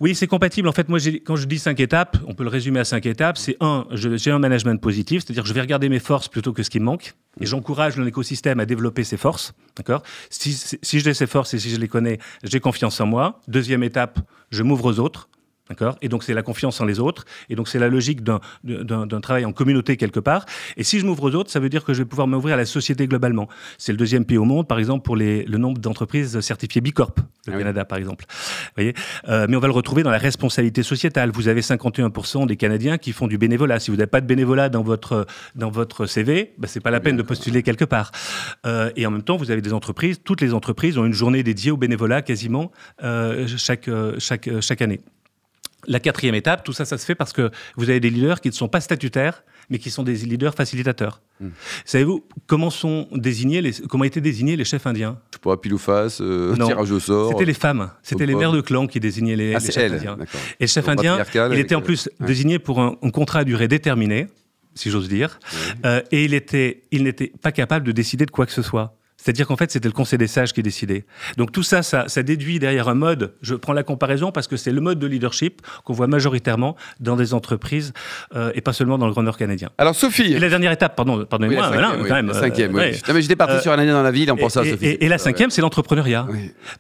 Oui, 0.00 0.16
c'est 0.16 0.26
compatible. 0.26 0.66
En 0.66 0.72
fait, 0.72 0.88
moi, 0.88 0.98
quand 1.25 1.37
je 1.37 1.46
dis 1.46 1.60
cinq 1.60 1.78
étapes, 1.78 2.16
on 2.26 2.34
peut 2.34 2.43
le 2.43 2.48
résumer 2.48 2.81
à 2.81 2.84
cinq 2.84 3.06
étapes. 3.06 3.38
C'est 3.38 3.56
un, 3.60 3.87
j'ai 3.93 4.32
un 4.32 4.40
management 4.40 4.81
positif, 4.81 5.22
c'est-à-dire 5.22 5.44
que 5.44 5.48
je 5.48 5.54
vais 5.54 5.60
regarder 5.60 5.88
mes 5.88 6.00
forces 6.00 6.26
plutôt 6.26 6.52
que 6.52 6.64
ce 6.64 6.70
qui 6.70 6.81
me 6.81 6.87
manque, 6.87 7.14
et 7.40 7.46
j'encourage 7.46 7.96
l'écosystème 7.96 8.58
à 8.58 8.66
développer 8.66 9.04
ses 9.04 9.16
forces. 9.16 9.54
D'accord? 9.76 10.02
Si, 10.28 10.52
si 10.82 10.98
j'ai 10.98 11.14
ces 11.14 11.28
forces 11.28 11.54
et 11.54 11.60
si 11.60 11.70
je 11.70 11.78
les 11.78 11.88
connais, 11.88 12.19
j'ai 12.43 12.58
confiance 12.58 13.00
en 13.00 13.06
moi. 13.06 13.40
Deuxième 13.46 13.84
étape, 13.84 14.19
je 14.50 14.64
m'ouvre 14.64 14.87
aux 14.87 14.98
autres. 14.98 15.28
D'accord? 15.68 15.96
Et 16.00 16.08
donc, 16.08 16.22
c'est 16.22 16.34
la 16.34 16.42
confiance 16.42 16.80
en 16.80 16.84
les 16.84 17.00
autres. 17.00 17.24
Et 17.48 17.56
donc, 17.56 17.68
c'est 17.68 17.80
la 17.80 17.88
logique 17.88 18.22
d'un 18.22 19.20
travail 19.20 19.44
en 19.44 19.52
communauté 19.52 19.96
quelque 19.96 20.20
part. 20.20 20.44
Et 20.76 20.84
si 20.84 21.00
je 21.00 21.06
m'ouvre 21.06 21.24
aux 21.24 21.34
autres, 21.34 21.50
ça 21.50 21.58
veut 21.58 21.68
dire 21.68 21.84
que 21.84 21.92
je 21.92 21.98
vais 21.98 22.04
pouvoir 22.04 22.28
m'ouvrir 22.28 22.54
à 22.54 22.56
la 22.56 22.66
société 22.66 23.08
globalement. 23.08 23.48
C'est 23.78 23.92
le 23.92 23.98
deuxième 23.98 24.24
pays 24.24 24.38
au 24.38 24.44
monde, 24.44 24.68
par 24.68 24.78
exemple, 24.78 25.04
pour 25.04 25.16
les, 25.16 25.44
le 25.44 25.58
nombre 25.58 25.80
d'entreprises 25.80 26.38
certifiées 26.40 26.80
Bicorp, 26.80 27.14
le 27.46 27.54
ah 27.54 27.58
Canada, 27.58 27.84
par 27.84 27.98
exemple. 27.98 28.26
Vous 28.28 28.72
voyez? 28.76 28.94
Euh, 29.28 29.46
mais 29.48 29.56
on 29.56 29.60
va 29.60 29.66
le 29.66 29.72
retrouver 29.72 30.04
dans 30.04 30.10
la 30.10 30.18
responsabilité 30.18 30.84
sociétale. 30.84 31.30
Vous 31.30 31.48
avez 31.48 31.62
51% 31.62 32.46
des 32.46 32.56
Canadiens 32.56 32.96
qui 32.96 33.12
font 33.12 33.26
du 33.26 33.36
bénévolat. 33.38 33.80
Si 33.80 33.90
vous 33.90 33.96
n'avez 33.96 34.06
pas 34.06 34.20
de 34.20 34.26
bénévolat 34.26 34.69
dans 34.69 34.82
votre, 34.82 35.26
dans 35.56 35.70
votre 35.70 36.06
CV, 36.06 36.52
bah, 36.58 36.69
c'est 36.69 36.80
pas 36.80 36.92
la 36.92 37.00
peine 37.00 37.16
de 37.16 37.22
postuler 37.22 37.64
quelque 37.64 37.84
part. 37.84 38.12
Euh, 38.66 38.90
et 38.94 39.04
en 39.04 39.10
même 39.10 39.22
temps, 39.22 39.36
vous 39.36 39.50
avez 39.50 39.62
des 39.62 39.72
entreprises, 39.72 40.20
toutes 40.22 40.42
les 40.42 40.54
entreprises 40.54 40.96
ont 40.96 41.04
une 41.04 41.12
journée 41.12 41.42
dédiée 41.42 41.72
au 41.72 41.76
bénévolat 41.76 42.22
quasiment 42.22 42.70
euh, 43.02 43.48
chaque, 43.56 43.90
chaque, 44.19 44.48
chaque 44.60 44.82
année. 44.82 45.00
La 45.86 46.00
quatrième 46.00 46.34
étape, 46.34 46.64
tout 46.64 46.72
ça, 46.72 46.84
ça 46.84 46.98
se 46.98 47.04
fait 47.04 47.14
parce 47.14 47.32
que 47.32 47.50
vous 47.76 47.90
avez 47.90 48.00
des 48.00 48.10
leaders 48.10 48.40
qui 48.40 48.48
ne 48.48 48.54
sont 48.54 48.68
pas 48.68 48.80
statutaires, 48.80 49.42
mais 49.70 49.78
qui 49.78 49.90
sont 49.90 50.02
des 50.02 50.14
leaders 50.14 50.54
facilitateurs. 50.54 51.20
Hmm. 51.40 51.48
Savez-vous 51.84 52.24
comment 52.46 52.70
sont 52.70 53.08
désignés 53.12 53.60
les, 53.60 53.72
comment 53.88 54.04
étaient 54.04 54.20
désignés 54.20 54.56
les 54.56 54.64
chefs 54.64 54.86
indiens? 54.86 55.18
Je 55.30 55.36
sais 55.36 55.40
pas, 55.42 55.56
pile 55.56 55.74
ou 55.74 55.78
face, 55.78 56.20
euh, 56.20 56.54
tirage 56.54 56.90
au 56.90 57.00
sort. 57.00 57.30
C'était 57.30 57.44
les 57.44 57.54
femmes, 57.54 57.90
c'était 58.02 58.26
les 58.26 58.34
mères 58.34 58.52
de 58.52 58.60
clan 58.60 58.86
qui 58.86 59.00
désignaient 59.00 59.36
les, 59.36 59.54
ah, 59.54 59.60
chefs 59.60 59.92
indiens. 59.92 60.16
Et 60.60 60.64
le 60.64 60.66
chef 60.66 60.88
indien, 60.88 61.18
il 61.52 61.58
était 61.58 61.74
en 61.74 61.82
plus 61.82 62.08
désigné 62.20 62.58
pour 62.58 62.80
un, 62.80 62.94
contrat 63.10 63.40
à 63.40 63.44
durée 63.44 63.68
déterminée, 63.68 64.26
si 64.74 64.90
j'ose 64.90 65.08
dire, 65.08 65.38
euh, 65.84 66.02
et 66.10 66.24
il 66.24 66.34
était, 66.34 66.82
il 66.90 67.04
n'était 67.04 67.32
pas 67.40 67.52
capable 67.52 67.86
de 67.86 67.92
décider 67.92 68.26
de 68.26 68.30
quoi 68.30 68.46
que 68.46 68.52
ce 68.52 68.62
soit. 68.62 68.96
C'est-à-dire 69.16 69.46
qu'en 69.46 69.56
fait, 69.56 69.70
c'était 69.70 69.88
le 69.88 69.94
Conseil 69.94 70.18
des 70.18 70.26
sages 70.26 70.52
qui 70.52 70.62
décidait. 70.62 71.04
Donc 71.36 71.52
tout 71.52 71.62
ça, 71.62 71.82
ça, 71.82 72.22
déduit 72.22 72.58
derrière 72.58 72.88
un 72.88 72.94
mode, 72.94 73.34
je 73.40 73.54
prends 73.54 73.72
la 73.72 73.82
comparaison 73.82 74.30
parce 74.30 74.46
que 74.46 74.56
c'est 74.56 74.72
le 74.72 74.80
mode 74.80 74.98
de 74.98 75.06
leadership 75.06 75.62
qu'on 75.84 75.92
voit 75.92 76.06
majoritairement 76.06 76.76
dans 77.00 77.16
des 77.16 77.34
entreprises 77.34 77.92
euh, 78.34 78.52
et 78.54 78.60
pas 78.60 78.72
seulement 78.72 78.98
dans 78.98 79.06
le 79.06 79.12
Grand 79.12 79.22
Nord 79.22 79.36
canadien. 79.36 79.70
Alors 79.78 79.94
Sophie... 79.94 80.34
Et 80.34 80.38
la 80.38 80.48
dernière 80.48 80.72
étape, 80.72 80.96
pardon, 80.96 81.24
pardonnez-moi, 81.24 81.70
oui, 81.70 82.08
quand 82.08 82.14
même. 82.14 82.28
La 82.28 82.34
cinquième, 82.34 82.74
oui. 82.74 82.92
Non, 83.08 83.14
mais 83.14 83.22
j'étais 83.22 83.36
parti 83.36 83.60
sur 83.62 83.72
un 83.72 83.78
année 83.78 83.90
dans 83.90 84.02
la 84.02 84.10
ville 84.10 84.30
en 84.30 84.36
pensant 84.36 84.60
à 84.60 84.64
Sophie. 84.64 84.86
Et, 84.86 85.08
la 85.08 85.19
cinquième, 85.19 85.50
c'est 85.50 85.62
l'entrepreneuriat. 85.62 86.26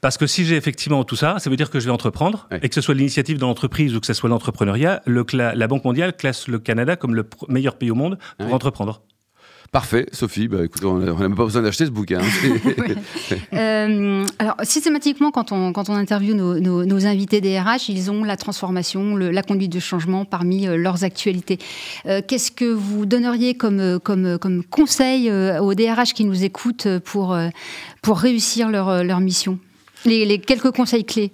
Parce 0.00 0.18
que 0.18 0.26
si 0.26 0.44
j'ai 0.44 0.56
effectivement 0.56 1.04
tout 1.04 1.16
ça, 1.16 1.38
ça 1.38 1.50
veut 1.50 1.56
dire 1.56 1.70
que 1.70 1.80
je 1.80 1.86
vais 1.86 1.92
entreprendre, 1.92 2.48
et 2.62 2.68
que 2.68 2.74
ce 2.74 2.80
soit 2.80 2.94
l'initiative 2.94 3.36
de 3.36 3.42
l'entreprise 3.42 3.94
ou 3.96 4.00
que 4.00 4.06
ce 4.06 4.14
soit 4.14 4.28
l'entrepreneuriat, 4.28 5.02
la 5.32 5.66
Banque 5.66 5.84
mondiale 5.84 6.14
classe 6.14 6.48
le 6.48 6.58
Canada 6.58 6.96
comme 6.96 7.14
le 7.14 7.26
meilleur 7.48 7.76
pays 7.76 7.90
au 7.90 7.94
monde 7.94 8.18
pour 8.38 8.52
entreprendre. 8.52 9.02
Parfait, 9.72 10.06
Sophie. 10.12 10.48
Bah, 10.48 10.64
écoute, 10.64 10.84
on 10.84 10.98
n'a 10.98 11.12
même 11.12 11.34
pas 11.34 11.44
besoin 11.44 11.62
d'acheter 11.62 11.86
ce 11.86 11.90
bouquin. 11.90 12.20
euh, 13.52 14.24
alors, 14.38 14.56
systématiquement, 14.62 15.30
quand 15.30 15.52
on, 15.52 15.72
quand 15.72 15.88
on 15.88 15.94
interviewe 15.94 16.34
nos, 16.34 16.84
nos, 16.84 17.06
invités 17.06 17.40
DRH, 17.40 17.88
ils 17.88 18.10
ont 18.10 18.24
la 18.24 18.36
transformation, 18.36 19.16
la 19.16 19.42
conduite 19.42 19.72
de 19.72 19.80
changement 19.80 20.24
parmi 20.24 20.66
euh, 20.66 20.76
leurs 20.76 21.04
actualités. 21.04 21.58
Euh, 22.06 22.22
qu'est-ce 22.26 22.50
que 22.50 22.64
vous 22.64 23.06
donneriez 23.06 23.54
comme, 23.54 23.98
comme, 24.00 24.38
comme 24.38 24.64
conseil 24.64 25.30
aux 25.30 25.74
DRH 25.74 26.14
qui 26.14 26.24
nous 26.24 26.44
écoutent 26.44 26.88
pour, 27.04 27.36
pour 28.02 28.18
réussir 28.18 28.70
leur, 28.70 29.04
leur 29.04 29.20
mission? 29.20 29.58
Les, 30.04 30.24
les 30.24 30.38
quelques 30.38 30.70
conseils 30.70 31.04
clés 31.04 31.32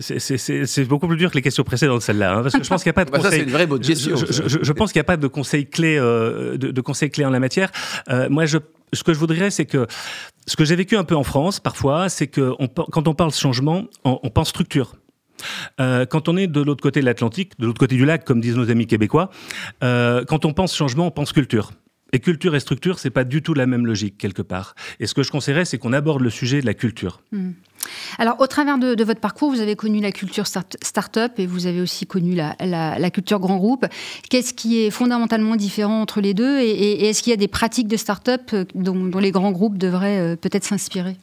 c'est 0.00 0.84
beaucoup 0.84 1.08
plus 1.08 1.16
dur 1.16 1.30
que 1.30 1.36
les 1.36 1.42
questions 1.42 1.64
précédentes, 1.64 2.02
celle-là, 2.02 2.34
hein, 2.36 2.42
parce 2.42 2.54
que 2.54 2.62
je 2.62 2.68
pense 2.68 2.82
qu'il 2.82 2.90
n'y 2.90 2.94
a 2.98 3.04
pas 3.04 3.04
de 3.04 3.10
conseil. 3.10 3.24
Bah, 3.24 3.36
c'est 3.36 3.42
une 3.42 3.50
vraie 3.50 3.66
bonne 3.66 3.82
gestion. 3.82 4.16
Je, 4.16 4.72
pense 4.72 4.92
qu'il 4.92 4.98
n'y 4.98 5.02
a 5.02 5.04
pas 5.04 5.16
de 5.16 5.26
conseil 5.26 5.66
clé, 5.66 5.96
euh, 5.98 6.56
de, 6.56 6.80
conseil 6.80 7.10
clé 7.10 7.24
en 7.24 7.30
la 7.30 7.40
matière. 7.40 7.70
Euh, 8.08 8.28
moi, 8.28 8.46
je, 8.46 8.58
ce 8.92 9.02
que 9.02 9.12
je 9.12 9.18
voudrais, 9.18 9.50
c'est 9.50 9.66
que 9.66 9.86
ce 10.46 10.56
que 10.56 10.64
j'ai 10.64 10.76
vécu 10.76 10.96
un 10.96 11.04
peu 11.04 11.16
en 11.16 11.24
France, 11.24 11.60
parfois, 11.60 12.08
c'est 12.08 12.26
que 12.26 12.52
on, 12.58 12.68
quand 12.68 13.08
on 13.08 13.14
parle 13.14 13.32
changement, 13.32 13.84
on, 14.04 14.30
pense 14.30 14.48
structure. 14.48 14.96
Euh, 15.80 16.06
quand 16.06 16.28
on 16.28 16.36
est 16.36 16.46
de 16.46 16.60
l'autre 16.60 16.82
côté 16.82 17.00
de 17.00 17.06
l'Atlantique, 17.06 17.58
de 17.58 17.66
l'autre 17.66 17.80
côté 17.80 17.96
du 17.96 18.04
lac, 18.04 18.24
comme 18.24 18.40
disent 18.40 18.56
nos 18.56 18.70
amis 18.70 18.86
québécois, 18.86 19.30
quand 19.80 20.44
on 20.44 20.52
pense 20.52 20.74
changement, 20.74 21.06
on 21.06 21.10
pense 21.10 21.32
culture. 21.32 21.72
Et 22.14 22.20
culture 22.20 22.54
et 22.54 22.60
structure, 22.60 22.98
c'est 22.98 23.10
pas 23.10 23.24
du 23.24 23.40
tout 23.40 23.54
la 23.54 23.66
même 23.66 23.86
logique 23.86 24.18
quelque 24.18 24.42
part. 24.42 24.74
Et 25.00 25.06
ce 25.06 25.14
que 25.14 25.22
je 25.22 25.30
conseillerais, 25.30 25.64
c'est 25.64 25.78
qu'on 25.78 25.94
aborde 25.94 26.20
le 26.20 26.28
sujet 26.28 26.60
de 26.60 26.66
la 26.66 26.74
culture. 26.74 27.22
Hmm. 27.32 27.52
Alors, 28.18 28.40
au 28.40 28.46
travers 28.46 28.78
de, 28.78 29.04
votre 29.04 29.20
parcours, 29.20 29.50
vous 29.50 29.60
avez 29.60 29.76
connu 29.76 30.00
la 30.00 30.12
culture 30.12 30.46
start-up 30.46 31.32
et 31.38 31.46
vous 31.46 31.66
avez 31.66 31.80
aussi 31.80 32.06
connu 32.06 32.34
la, 32.34 33.10
culture 33.10 33.40
grand 33.40 33.56
groupe. 33.56 33.86
Qu'est-ce 34.30 34.54
qui 34.54 34.80
est 34.80 34.90
fondamentalement 34.90 35.56
différent 35.56 36.00
entre 36.00 36.20
les 36.20 36.34
deux 36.34 36.60
et, 36.60 37.08
est-ce 37.08 37.22
qu'il 37.22 37.30
y 37.30 37.34
a 37.34 37.36
des 37.36 37.48
pratiques 37.48 37.88
de 37.88 37.96
start-up 37.96 38.50
euh, 38.52 38.64
dont 38.74 39.18
les 39.18 39.30
grands 39.30 39.52
groupes 39.52 39.78
devraient 39.78 40.18
euh, 40.18 40.36
peut-être 40.36 40.64
s'inspirer? 40.64 41.16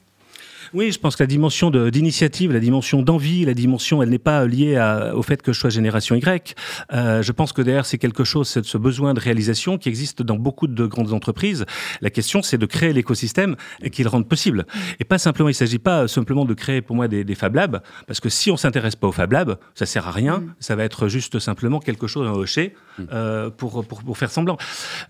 Oui, 0.74 0.92
je 0.92 1.00
pense 1.00 1.16
que 1.16 1.24
la 1.24 1.28
dimension 1.28 1.72
d'initiative, 1.72 2.52
la 2.52 2.60
dimension 2.60 3.02
d'envie, 3.02 3.46
la 3.46 3.54
dimension, 3.54 4.02
elle 4.04 4.10
n'est 4.10 4.20
pas 4.20 4.46
liée 4.46 4.76
à, 4.76 5.16
au 5.16 5.24
fait 5.24 5.42
que 5.42 5.54
je 5.54 5.60
sois 5.60 5.70
génération 5.70 6.16
Y. 6.16 6.56
Euh, 6.94 7.22
je 7.22 7.32
pense 7.32 7.54
que 7.54 7.62
derrière, 7.62 7.86
c'est 7.86 7.98
quelque 7.98 8.24
chose, 8.24 8.48
c'est 8.48 8.66
ce 8.66 8.78
besoin 8.78 9.14
de 9.14 9.20
réalisation 9.20 9.78
qui 9.78 9.90
existe 9.90 10.22
dans 10.22 10.38
beaucoup 10.38 10.68
de 10.68 10.86
grandes 10.86 11.14
entreprises. 11.14 11.66
La 12.02 12.10
question, 12.10 12.42
c'est 12.42 12.58
de 12.58 12.66
créer 12.66 12.94
l'écosystème 12.94 13.56
et 13.82 13.90
qu'il 13.90 14.08
rende 14.08 14.28
possible. 14.28 14.66
Et 15.00 15.04
pas 15.04 15.18
simplement, 15.18 15.50
il 15.50 15.54
ne 15.54 15.56
s'agit 15.58 15.80
pas 15.80 16.08
simplement 16.08 16.46
de 16.46 16.54
créer 16.54 16.82
pour 16.82 16.96
moi 16.96 17.08
des, 17.08 17.24
des 17.24 17.36
Fab 17.36 17.56
Labs, 17.56 17.82
parce 18.08 18.20
que 18.20 18.30
si 18.30 18.52
on 18.52 18.58
s'intéresse 18.58 18.96
pas 18.96 19.08
aux 19.08 19.12
Fab 19.12 19.32
Labs, 19.32 19.58
ça 19.76 19.86
sert 19.86 20.08
à 20.08 20.12
rien. 20.12 20.40
Mm. 20.40 20.54
Ça 20.60 20.76
va 20.76 20.84
être 20.84 21.08
juste 21.08 21.40
simplement 21.40 21.80
quelque 21.80 22.08
chose 22.08 22.28
à 22.28 22.34
hocher 22.34 22.76
mm. 22.98 23.04
euh, 23.12 23.50
pour, 23.50 23.86
pour, 23.86 24.04
pour, 24.04 24.18
faire 24.18 24.32
semblant. 24.32 24.58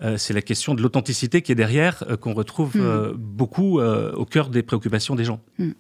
Euh, 0.01 0.17
c'est 0.17 0.33
la 0.33 0.41
question 0.41 0.75
de 0.75 0.81
l'authenticité 0.81 1.41
qui 1.41 1.51
est 1.51 1.55
derrière, 1.55 2.03
euh, 2.09 2.17
qu'on 2.17 2.33
retrouve 2.33 2.75
mm. 2.75 2.81
euh, 2.81 3.13
beaucoup 3.15 3.79
euh, 3.79 4.11
au 4.13 4.25
cœur 4.25 4.49
des 4.49 4.63
préoccupations 4.63 5.15
des 5.15 5.25
gens. 5.25 5.39
Hmm. 5.59 5.71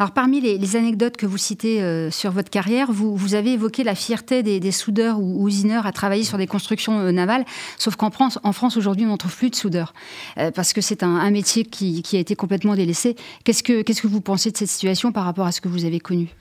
Alors 0.00 0.10
parmi 0.10 0.40
les, 0.40 0.76
anecdotes 0.76 1.16
que 1.16 1.24
vous 1.24 1.38
citez 1.38 1.80
euh, 1.80 2.10
sur 2.10 2.32
votre 2.32 2.50
carrière, 2.50 2.90
vous, 2.90 3.34
avez 3.34 3.52
évoqué 3.52 3.84
la 3.84 3.94
fierté 3.94 4.42
des, 4.42 4.72
soudeurs 4.72 5.20
ou 5.20 5.46
usineurs 5.46 5.86
à 5.86 5.92
travailler 5.92 6.24
sur 6.24 6.36
des 6.36 6.48
constructions 6.48 6.98
euh, 6.98 7.12
navales, 7.12 7.44
sauf 7.78 7.94
qu'en 7.94 8.10
France, 8.10 8.40
en 8.42 8.52
France 8.52 8.76
aujourd'hui, 8.76 9.06
on 9.06 9.10
n'en 9.10 9.16
trouve 9.16 9.36
plus 9.36 9.50
de 9.50 9.54
soudeurs, 9.54 9.94
euh, 10.38 10.50
parce 10.50 10.72
que 10.72 10.80
c'est 10.80 11.04
un, 11.04 11.30
métier 11.30 11.64
qui, 11.64 12.02
a 12.12 12.18
été 12.18 12.34
complètement 12.34 12.74
délaissé. 12.74 13.14
Qu'est-ce 13.44 13.62
que, 13.62 13.82
qu'est-ce 13.82 14.02
que 14.02 14.08
vous 14.08 14.20
pensez 14.20 14.50
de 14.50 14.56
cette 14.56 14.68
situation 14.68 15.12
par 15.12 15.24
rapport 15.24 15.46
à 15.46 15.52
ce 15.52 15.60
que 15.60 15.68
vous 15.68 15.84
avez 15.84 16.00
connu? 16.00 16.34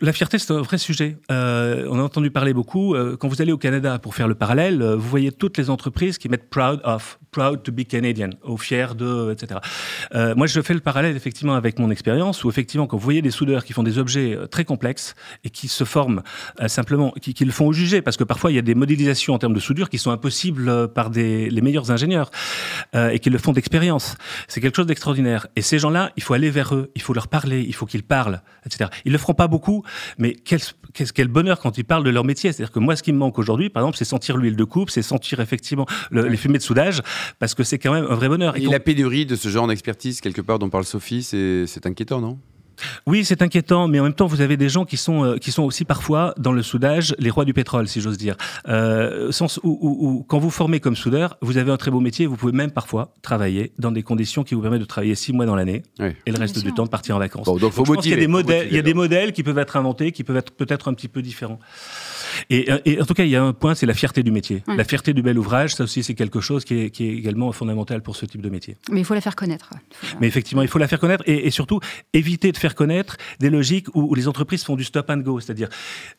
La 0.00 0.12
fierté, 0.12 0.38
c'est 0.38 0.52
un 0.52 0.62
vrai 0.62 0.78
sujet. 0.78 1.16
Euh, 1.30 1.86
on 1.90 1.98
a 1.98 2.02
entendu 2.02 2.30
parler 2.30 2.52
beaucoup. 2.52 2.94
Euh, 2.94 3.16
quand 3.16 3.28
vous 3.28 3.40
allez 3.40 3.52
au 3.52 3.58
Canada, 3.58 3.98
pour 3.98 4.14
faire 4.14 4.28
le 4.28 4.34
parallèle, 4.34 4.82
euh, 4.82 4.96
vous 4.96 5.08
voyez 5.08 5.32
toutes 5.32 5.58
les 5.58 5.70
entreprises 5.70 6.18
qui 6.18 6.28
mettent 6.28 6.50
proud 6.50 6.80
of, 6.84 7.18
proud 7.30 7.62
to 7.62 7.72
be 7.72 7.82
Canadian, 7.82 8.30
au 8.42 8.56
fier 8.56 8.94
de, 8.94 9.32
etc. 9.32 9.60
moi, 10.36 10.46
je 10.46 10.60
fais 10.60 10.74
le 10.74 10.80
parallèle 10.80 11.16
effectivement 11.16 11.54
avec 11.54 11.78
mon 11.78 11.90
expérience, 11.90 12.44
où 12.44 12.48
effectivement, 12.48 12.86
quand 12.86 12.96
vous 12.96 13.04
voyez 13.04 13.22
des 13.22 13.30
soudeurs 13.30 13.64
qui 13.64 13.72
font 13.72 13.82
des 13.82 13.98
objets 13.98 14.38
très 14.50 14.64
complexes 14.64 15.14
et 15.42 15.50
qui 15.50 15.68
se 15.68 15.84
forment 15.84 16.22
simplement, 16.66 17.12
qui, 17.20 17.44
le 17.44 17.52
font 17.52 17.66
au 17.66 17.72
jugé, 17.72 18.02
parce 18.02 18.16
que 18.16 18.24
parfois 18.24 18.52
il 18.52 18.54
y 18.54 18.58
a 18.58 18.62
des 18.62 18.74
modélisations 18.74 19.34
en 19.34 19.38
termes 19.38 19.54
de 19.54 19.60
soudure 19.60 19.90
qui 19.90 19.98
sont 19.98 20.10
impossibles 20.10 20.88
par 20.88 21.10
les 21.10 21.60
meilleurs 21.60 21.90
ingénieurs 21.90 22.30
et 22.94 23.18
qui 23.18 23.30
le 23.30 23.38
font 23.38 23.52
d'expérience. 23.52 24.16
C'est 24.48 24.60
quelque 24.60 24.76
chose 24.76 24.86
d'extraordinaire. 24.86 25.46
Et 25.56 25.62
ces 25.62 25.78
gens-là, 25.78 26.12
il 26.16 26.22
faut 26.22 26.34
aller 26.34 26.50
vers 26.50 26.74
eux, 26.74 26.90
il 26.94 27.02
faut 27.02 27.14
leur 27.14 27.28
parler, 27.28 27.64
il 27.66 27.74
faut 27.74 27.86
qu'ils 27.86 28.04
parlent, 28.04 28.42
etc. 28.66 28.90
Ils 29.04 29.12
le 29.12 29.18
feront 29.18 29.34
pas 29.34 29.48
beaucoup, 29.54 29.84
mais 30.18 30.34
quel, 30.34 30.58
quel, 30.92 31.28
bonheur 31.28 31.60
quand 31.60 31.78
ils 31.78 31.84
parlent 31.84 32.02
de 32.02 32.10
leur 32.10 32.24
métier. 32.24 32.50
C'est-à-dire 32.50 32.72
que 32.72 32.80
moi, 32.80 32.96
ce 32.96 33.04
qui 33.04 33.12
me 33.12 33.18
manque 33.18 33.38
aujourd'hui, 33.38 33.70
par 33.70 33.82
exemple, 33.82 33.96
c'est 33.96 34.04
sentir 34.04 34.36
l'huile 34.36 34.56
de 34.56 34.64
coupe, 34.64 34.90
c'est 34.90 35.02
sentir 35.02 35.38
effectivement 35.38 35.86
les 36.10 36.36
fumées 36.36 36.58
de 36.58 36.62
soudage, 36.62 37.02
parce 37.38 37.54
que 37.54 37.62
c'est 37.62 37.78
quand 37.78 37.92
même 37.92 38.06
un 38.10 38.16
vrai 38.16 38.28
bonheur. 38.28 38.56
Et, 38.56 38.62
la 38.62 38.80
pénurie 38.80 39.26
de 39.26 39.36
ce 39.36 39.48
genre 39.48 39.68
d'expertise, 39.68 40.20
quelque 40.20 40.40
part, 40.40 40.58
dont 40.58 40.70
parle 40.70 40.84
Sophie, 40.84 41.22
c'est 41.22 41.86
inquiétant, 41.86 42.20
non? 42.20 42.38
Oui, 43.06 43.24
c'est 43.24 43.42
inquiétant, 43.42 43.88
mais 43.88 44.00
en 44.00 44.04
même 44.04 44.14
temps, 44.14 44.26
vous 44.26 44.40
avez 44.40 44.56
des 44.56 44.68
gens 44.68 44.84
qui 44.84 44.96
sont, 44.96 45.24
euh, 45.24 45.36
qui 45.36 45.52
sont 45.52 45.62
aussi 45.62 45.84
parfois 45.84 46.34
dans 46.38 46.52
le 46.52 46.62
soudage 46.62 47.14
les 47.18 47.30
rois 47.30 47.44
du 47.44 47.54
pétrole, 47.54 47.88
si 47.88 48.00
j'ose 48.00 48.18
dire. 48.18 48.36
Euh, 48.68 49.32
sens 49.32 49.60
où, 49.62 50.24
quand 50.28 50.38
vous 50.38 50.50
formez 50.50 50.80
comme 50.80 50.96
soudeur, 50.96 51.36
vous 51.40 51.56
avez 51.56 51.70
un 51.70 51.76
très 51.76 51.90
beau 51.90 52.00
métier, 52.00 52.26
vous 52.26 52.36
pouvez 52.36 52.52
même 52.52 52.70
parfois 52.70 53.12
travailler 53.22 53.72
dans 53.78 53.92
des 53.92 54.02
conditions 54.02 54.44
qui 54.44 54.54
vous 54.54 54.62
permettent 54.62 54.80
de 54.80 54.86
travailler 54.86 55.14
six 55.14 55.32
mois 55.32 55.46
dans 55.46 55.56
l'année 55.56 55.82
et 56.00 56.30
le 56.30 56.38
reste 56.38 56.62
du 56.62 56.72
temps 56.72 56.84
de 56.84 56.90
partir 56.90 57.16
en 57.16 57.18
vacances. 57.18 57.46
donc, 57.46 57.72
faut 57.72 57.84
il 58.02 58.10
y 58.10 58.12
a 58.12 58.16
des 58.16 58.26
modèles, 58.26 58.68
il 58.70 58.76
y 58.76 58.78
a 58.78 58.82
des 58.82 58.94
modèles 58.94 59.32
qui 59.32 59.42
peuvent 59.42 59.58
être 59.58 59.76
inventés, 59.76 60.12
qui 60.12 60.24
peuvent 60.24 60.36
être 60.36 60.52
peut-être 60.52 60.88
un 60.88 60.94
petit 60.94 61.08
peu 61.08 61.22
différents. 61.22 61.58
Et, 62.50 63.00
en 63.00 63.04
tout 63.04 63.14
cas, 63.14 63.24
il 63.24 63.30
y 63.30 63.36
a 63.36 63.42
un 63.42 63.52
point, 63.52 63.74
c'est 63.74 63.86
la 63.86 63.94
fierté 63.94 64.22
du 64.22 64.30
métier. 64.30 64.62
La 64.66 64.84
fierté 64.84 65.12
du 65.12 65.22
bel 65.22 65.38
ouvrage, 65.38 65.74
ça 65.74 65.84
aussi, 65.84 66.02
c'est 66.02 66.14
quelque 66.14 66.40
chose 66.40 66.64
qui 66.64 66.74
est, 66.80 66.90
qui 66.90 67.06
est, 67.06 67.12
également 67.14 67.50
fondamental 67.52 68.02
pour 68.02 68.16
ce 68.16 68.26
type 68.26 68.42
de 68.42 68.48
métier. 68.48 68.76
Mais 68.90 69.00
il 69.00 69.04
faut 69.04 69.14
la 69.14 69.20
faire 69.20 69.36
connaître. 69.36 69.70
Mais 70.20 70.26
effectivement, 70.26 70.62
il 70.62 70.68
faut 70.68 70.78
la 70.78 70.88
faire 70.88 71.00
connaître 71.00 71.24
et, 71.26 71.50
surtout 71.50 71.80
éviter 72.12 72.52
de 72.52 72.56
faire 72.56 72.74
connaître 72.74 73.16
des 73.40 73.50
logiques 73.50 73.86
où, 73.94 74.14
les 74.14 74.28
entreprises 74.28 74.64
font 74.64 74.76
du 74.76 74.84
stop 74.84 75.10
and 75.10 75.18
go, 75.18 75.40
c'est-à-dire 75.40 75.68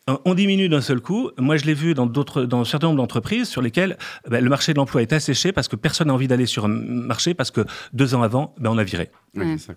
on 0.07 0.33
diminue 0.33 0.69
d'un 0.69 0.81
seul 0.81 1.01
coup. 1.01 1.31
Moi, 1.37 1.57
je 1.57 1.65
l'ai 1.65 1.73
vu 1.73 1.93
dans 1.93 2.05
d'autres, 2.05 2.43
dans 2.43 2.61
un 2.61 2.65
certain 2.65 2.87
nombre 2.87 2.97
d'entreprises 2.97 3.47
sur 3.47 3.61
lesquelles 3.61 3.97
ben, 4.29 4.43
le 4.43 4.49
marché 4.49 4.73
de 4.73 4.77
l'emploi 4.77 5.01
est 5.01 5.13
asséché 5.13 5.51
parce 5.51 5.67
que 5.67 5.75
personne 5.75 6.07
n'a 6.07 6.13
envie 6.13 6.27
d'aller 6.27 6.45
sur 6.45 6.65
un 6.65 6.69
marché 6.69 7.33
parce 7.33 7.51
que 7.51 7.65
deux 7.93 8.15
ans 8.15 8.21
avant, 8.21 8.53
ben, 8.59 8.69
on 8.69 8.77
a 8.77 8.83
viré. 8.83 9.09
Oui, 9.35 9.59
ça, 9.59 9.73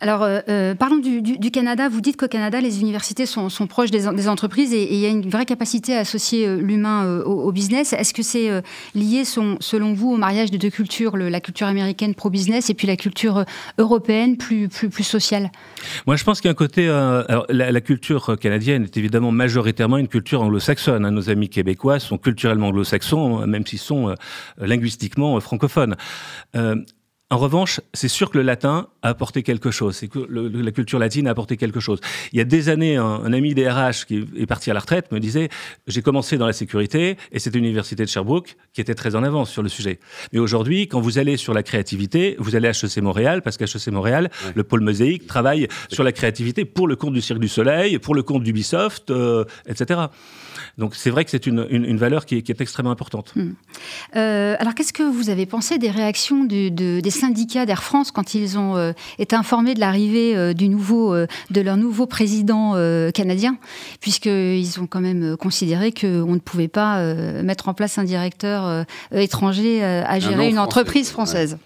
alors, 0.00 0.22
euh, 0.22 0.40
euh, 0.48 0.74
parlons 0.74 0.98
du, 0.98 1.50
Canada. 1.50 1.88
Vous 1.88 2.00
dites 2.00 2.16
qu'au 2.16 2.28
Canada, 2.28 2.60
les 2.60 2.80
universités 2.80 3.26
sont, 3.26 3.48
proches 3.68 3.90
des, 3.90 4.28
entreprises 4.28 4.72
et, 4.72 4.92
il 4.92 5.00
y 5.00 5.06
a 5.06 5.08
une 5.08 5.28
vraie 5.28 5.46
capacité 5.46 5.94
à 5.96 6.00
associer 6.00 6.46
euh, 6.46 6.56
l'humain 6.56 7.20
au, 7.24 7.52
business. 7.52 7.92
Est-ce 7.92 8.12
que 8.12 8.22
c'est 8.22 8.50
lié, 8.94 9.24
selon 9.24 9.92
vous, 9.92 10.12
au 10.12 10.16
mariage 10.16 10.50
de 10.50 10.56
deux 10.56 10.70
cultures, 10.70 11.16
la 11.16 11.40
culture 11.40 11.66
américaine 11.66 12.14
pro-business 12.14 12.70
et 12.70 12.74
puis 12.74 12.86
la 12.86 12.96
culture 12.96 13.44
européenne 13.78 14.36
plus, 14.36 14.68
sociale? 15.02 15.50
Moi, 16.06 16.16
je 16.16 16.24
pense 16.24 16.40
qu'il 16.40 16.52
côté... 16.54 16.86
la, 16.86 17.80
culture 17.80 18.38
canadienne 18.38 18.84
est 18.84 18.96
évidemment 18.96 19.30
majoritairement 19.30 19.98
une 19.98 20.08
culture 20.08 20.42
anglo-saxonne. 20.42 21.04
Hein. 21.04 21.10
Nos 21.10 21.30
amis 21.30 21.48
québécois 21.48 22.00
sont 22.00 22.18
culturellement 22.18 22.68
anglo-saxons, 22.68 23.46
même 23.46 23.66
s'ils 23.66 23.78
sont 23.78 24.14
linguistiquement 24.58 25.38
francophones. 25.40 25.96
En 27.30 27.38
revanche, 27.38 27.80
c'est 27.94 28.08
sûr 28.08 28.30
que 28.30 28.36
le 28.36 28.44
latin 28.44 28.88
a 29.02 29.08
apporté 29.08 29.42
quelque 29.42 29.70
chose, 29.70 29.96
c'est 29.96 30.08
que 30.08 30.18
la 30.28 30.70
culture 30.72 30.98
latine 30.98 31.26
a 31.26 31.30
apporté 31.30 31.56
quelque 31.56 31.80
chose. 31.80 31.98
Il 32.32 32.38
y 32.38 32.40
a 32.40 32.44
des 32.44 32.68
années, 32.68 32.96
un, 32.96 33.32
ami 33.32 33.54
des 33.54 33.68
RH 33.68 34.04
qui 34.06 34.26
est 34.36 34.46
parti 34.46 34.70
à 34.70 34.74
la 34.74 34.80
retraite 34.80 35.10
me 35.10 35.18
disait 35.18 35.48
J'ai 35.86 36.02
commencé 36.02 36.36
dans 36.36 36.46
la 36.46 36.52
sécurité 36.52 37.16
et 37.32 37.38
c'était 37.38 37.58
l'université 37.58 38.04
de 38.04 38.10
Sherbrooke 38.10 38.56
qui 38.74 38.82
était 38.82 38.94
très 38.94 39.16
en 39.16 39.22
avance 39.22 39.50
sur 39.50 39.62
le 39.62 39.70
sujet. 39.70 40.00
Mais 40.32 40.38
aujourd'hui, 40.38 40.86
quand 40.86 41.00
vous 41.00 41.18
allez 41.18 41.38
sur 41.38 41.54
la 41.54 41.62
créativité, 41.62 42.36
vous 42.38 42.56
allez 42.56 42.68
à 42.68 42.72
HEC 42.72 42.98
Montréal, 42.98 43.40
parce 43.40 43.56
qu'à 43.56 43.64
HEC 43.64 43.88
Montréal, 43.88 44.30
le 44.54 44.62
pôle 44.62 44.82
Mosaïque 44.82 45.26
travaille 45.26 45.66
sur 45.90 46.04
la 46.04 46.12
créativité 46.12 46.66
pour 46.66 46.86
le 46.86 46.94
compte 46.94 47.14
du 47.14 47.22
Cirque 47.22 47.40
du 47.40 47.48
Soleil, 47.48 47.98
pour 47.98 48.14
le 48.14 48.22
compte 48.22 48.42
d'Ubisoft, 48.42 49.10
euh, 49.10 49.46
etc. 49.66 50.02
Donc 50.78 50.94
c'est 50.94 51.10
vrai 51.10 51.24
que 51.24 51.30
c'est 51.30 51.46
une, 51.46 51.66
une, 51.70 51.96
valeur 51.96 52.26
qui 52.26 52.36
est, 52.36 52.42
qui 52.42 52.52
est, 52.52 52.60
extrêmement 52.60 52.90
importante. 52.90 53.32
Hmm. 53.36 53.52
Euh, 54.16 54.56
alors 54.58 54.74
qu'est-ce 54.74 54.92
que 54.92 55.02
vous 55.02 55.30
avez 55.30 55.46
pensé 55.46 55.78
des 55.78 55.90
réactions 55.90 56.44
de, 56.44 56.68
des 56.68 57.10
syndicats 57.14 57.66
d'Air 57.66 57.82
France 57.82 58.10
quand 58.10 58.34
ils 58.34 58.58
ont 58.58 58.76
euh, 58.76 58.92
été 59.18 59.36
informés 59.36 59.74
de 59.74 59.80
l'arrivée 59.80 60.36
euh, 60.36 60.52
du 60.52 60.68
nouveau, 60.68 61.14
de 61.14 61.60
leur 61.60 61.76
nouveau 61.76 62.06
président 62.06 62.74
canadien, 63.12 63.56
puisqu'ils 64.00 64.80
ont 64.80 64.86
quand 64.86 65.00
même 65.00 65.36
considéré 65.36 65.92
qu'on 65.92 66.34
ne 66.34 66.38
pouvait 66.38 66.68
pas 66.68 67.14
mettre 67.42 67.68
en 67.68 67.74
place 67.74 67.98
un 67.98 68.04
directeur 68.04 68.84
étranger 69.12 69.82
à 69.82 70.18
gérer 70.18 70.48
une 70.48 70.58
entreprise 70.58 71.10
française 71.10 71.58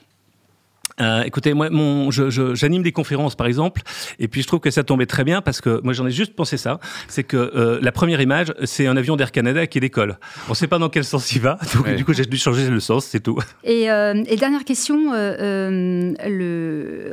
euh, 1.00 1.22
écoutez, 1.22 1.54
moi, 1.54 1.70
mon, 1.70 2.10
j'anime 2.10 2.82
des 2.82 2.92
conférences, 2.92 3.34
par 3.34 3.46
exemple, 3.46 3.82
et 4.18 4.28
puis 4.28 4.42
je 4.42 4.46
trouve 4.46 4.60
que 4.60 4.70
ça 4.70 4.84
tombait 4.84 5.06
très 5.06 5.24
bien 5.24 5.40
parce 5.40 5.60
que 5.60 5.80
moi, 5.82 5.92
j'en 5.92 6.06
ai 6.06 6.10
juste 6.10 6.34
pensé 6.34 6.56
ça. 6.56 6.80
C'est 7.08 7.24
que 7.24 7.36
euh, 7.36 7.78
la 7.82 7.92
première 7.92 8.20
image, 8.20 8.52
c'est 8.64 8.86
un 8.86 8.96
avion 8.96 9.16
d'Air 9.16 9.32
Canada 9.32 9.66
qui 9.66 9.80
décolle. 9.80 10.18
On 10.48 10.50
ne 10.52 10.56
sait 10.56 10.66
pas 10.66 10.78
dans 10.78 10.88
quel 10.88 11.04
sens 11.04 11.32
il 11.32 11.40
va, 11.40 11.58
donc 11.74 11.88
du 11.94 12.04
coup, 12.04 12.12
j'ai 12.12 12.24
dû 12.24 12.36
changer 12.36 12.68
le 12.68 12.80
sens, 12.80 13.06
c'est 13.06 13.20
tout. 13.20 13.38
Et, 13.64 13.90
euh, 13.90 14.22
et, 14.26 14.36
dernière 14.36 14.64
question, 14.64 15.12
le, 15.12 16.14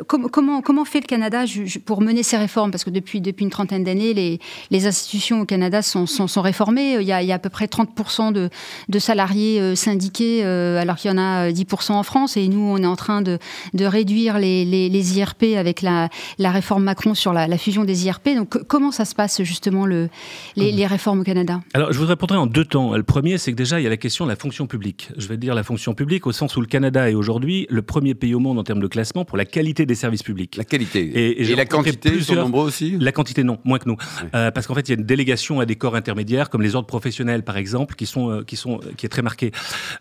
comment, 0.08 0.62
comment 0.62 0.86
fait 0.86 1.02
le 1.02 1.08
Canada 1.08 1.44
pour 1.86 2.02
mener 2.02 2.24
ses 2.24 2.38
réformes? 2.38 2.72
Parce 2.72 2.84
que 2.84 2.90
depuis, 2.90 3.22
depuis 3.22 3.44
une 3.44 3.52
trentaine 3.52 3.84
d'années, 3.84 4.14
les, 4.14 4.40
les, 4.72 4.88
institutions 4.88 5.42
au 5.42 5.46
Canada 5.46 5.82
sont, 5.82 6.06
sont, 6.06 6.28
sont 6.28 6.42
réformées. 6.42 6.98
Il 7.00 7.08
y, 7.08 7.12
a, 7.12 7.22
il 7.22 7.28
y, 7.28 7.32
a, 7.32 7.36
à 7.36 7.40
peu 7.40 7.50
près 7.50 7.66
30% 7.66 8.32
de, 8.32 8.50
de 8.90 9.00
salariés 9.00 9.76
syndiqués, 9.76 10.44
alors 10.44 10.96
qu'il 10.96 11.12
y 11.12 11.14
en 11.14 11.18
a 11.18 11.50
10% 11.50 11.92
en 11.94 12.04
France, 12.04 12.38
et 12.38 12.48
nous, 12.48 12.62
on 12.62 12.78
est 12.78 12.86
en 12.86 12.96
train 12.96 13.22
de 13.22 13.40
de 13.76 13.86
réduire 13.86 14.40
les, 14.40 14.66
les, 14.66 15.18
IRP 15.18 15.56
avec 15.58 15.82
la, 15.82 16.10
la, 16.40 16.52
réforme 16.52 16.84
Macron 16.84 17.14
sur 17.14 17.34
la, 17.34 17.48
la, 17.48 17.58
fusion 17.58 17.84
des 17.84 18.06
IRP. 18.06 18.30
Donc 18.36 18.58
comment 18.68 18.92
ça 18.92 19.06
se 19.06 19.14
passe 19.14 19.44
justement 19.44 19.86
le, 19.86 20.10
les, 20.56 20.72
les, 20.72 20.88
réformes 20.88 21.20
au 21.20 21.24
Canada? 21.24 21.62
Alors 21.74 21.92
je 21.92 22.00
vous 22.00 22.06
répondrai 22.06 22.38
en 22.38 22.48
deux 22.48 22.66
temps. 22.66 22.96
Le 22.96 23.04
premier, 23.04 23.38
c'est 23.38 23.52
que 23.52 23.58
déjà 23.58 23.80
il 23.80 23.84
y 23.84 23.88
a 23.88 23.90
la 23.90 23.98
question 23.98 24.26
de 24.26 24.30
la 24.30 24.36
fonction 24.36 24.68
publique. 24.68 25.10
Je 25.18 25.28
vais 25.28 25.38
dire 25.38 25.54
la 25.54 25.64
fonction 25.64 25.94
publique 25.94 26.26
au 26.26 26.32
sens 26.32 26.56
où 26.56 26.62
le 26.62 26.68
Canada 26.68 27.10
est 27.10 27.14
aujourd'hui 27.14 27.68
le 27.70 27.82
premier 27.82 28.16
pays 28.16 28.34
au 28.34 28.40
monde 28.40 28.58
en 28.58 28.64
termes 28.64 28.80
de 28.80 28.88
classement 28.88 29.26
pour 29.26 29.38
la 29.38 29.46
qualité 29.46 29.86
des 29.86 29.96
services 29.96 30.24
publics. 30.24 30.56
La 30.56 30.64
qualité. 30.64 31.02
Et, 31.02 31.42
et, 31.42 31.56
la 31.56 31.66
quantité, 31.66 32.12
plusieurs... 32.12 32.38
sont 32.38 32.44
nombreux 32.44 32.66
aussi? 32.66 32.98
La 33.00 33.12
quantité 33.12 33.44
non, 33.44 33.60
moins 33.64 33.80
que 33.80 33.90
nous. 33.90 33.98
Euh, 34.34 34.52
parce 34.52 34.68
qu'en 34.68 34.74
fait 34.74 34.88
il 34.88 34.92
y 34.92 34.96
a 34.96 35.00
une 35.00 35.06
délégation 35.06 35.60
à 35.60 35.66
des 35.66 35.76
corps 35.76 35.96
intermédiaires 35.96 36.50
comme 36.50 36.62
les 36.62 36.76
ordres 36.76 36.88
professionnels 36.88 37.44
par 37.44 37.58
exemple 37.58 37.96
qui 37.96 38.06
sont 38.06 38.32
euh, 38.32 38.44
qui 38.44 38.56
sont 38.56 38.80
qui 38.98 39.06
est 39.06 39.10
très 39.10 39.22
marquée. 39.22 39.52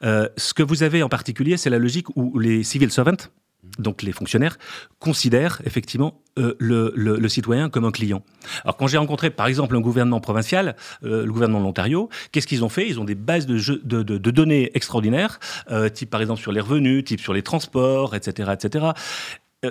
Euh, 0.03 0.29
ce 0.37 0.55
que 0.55 0.63
vous 0.63 0.83
avez 0.83 1.03
en 1.03 1.09
particulier, 1.09 1.57
c'est 1.57 1.71
la 1.71 1.79
logique 1.79 2.07
où 2.17 2.39
les 2.39 2.63
civil 2.63 2.91
servants 2.91 3.05
donc 3.79 4.03
les 4.03 4.13
fonctionnaires, 4.13 4.59
considèrent 4.99 5.61
effectivement 5.65 6.23
euh, 6.39 6.55
le, 6.59 7.29
citoyen 7.29 7.69
comme 7.69 7.85
un 7.85 7.91
client. 7.91 8.23
Alors 8.63 8.77
quand 8.77 8.87
j'ai 8.87 8.99
rencontré 8.99 9.31
par 9.31 9.47
exemple 9.47 9.77
un 9.77 9.81
gouvernement 9.81 10.21
provincial, 10.21 10.77
euh, 11.05 11.25
le 11.25 11.33
gouvernement 11.33 11.61
de 11.61 11.65
l'Ontario, 11.65 12.09
qu'est-ce 12.33 12.47
qu'ils 12.47 12.65
ont 12.65 12.69
fait? 12.69 12.89
Ils 12.89 13.01
ont 13.01 13.05
des 13.05 13.15
bases 13.15 13.47
de, 13.47 14.19
données 14.31 14.71
extraordinaires, 14.75 15.41
euh, 15.71 15.89
type 15.89 16.11
par 16.11 16.21
exemple 16.21 16.41
sur 16.41 16.53
les 16.53 16.61
revenus, 16.61 17.05
type 17.05 17.21
sur 17.21 17.35
les 17.35 17.43
transports, 17.43 18.15
etc., 18.15 18.51
etc., 18.53 18.87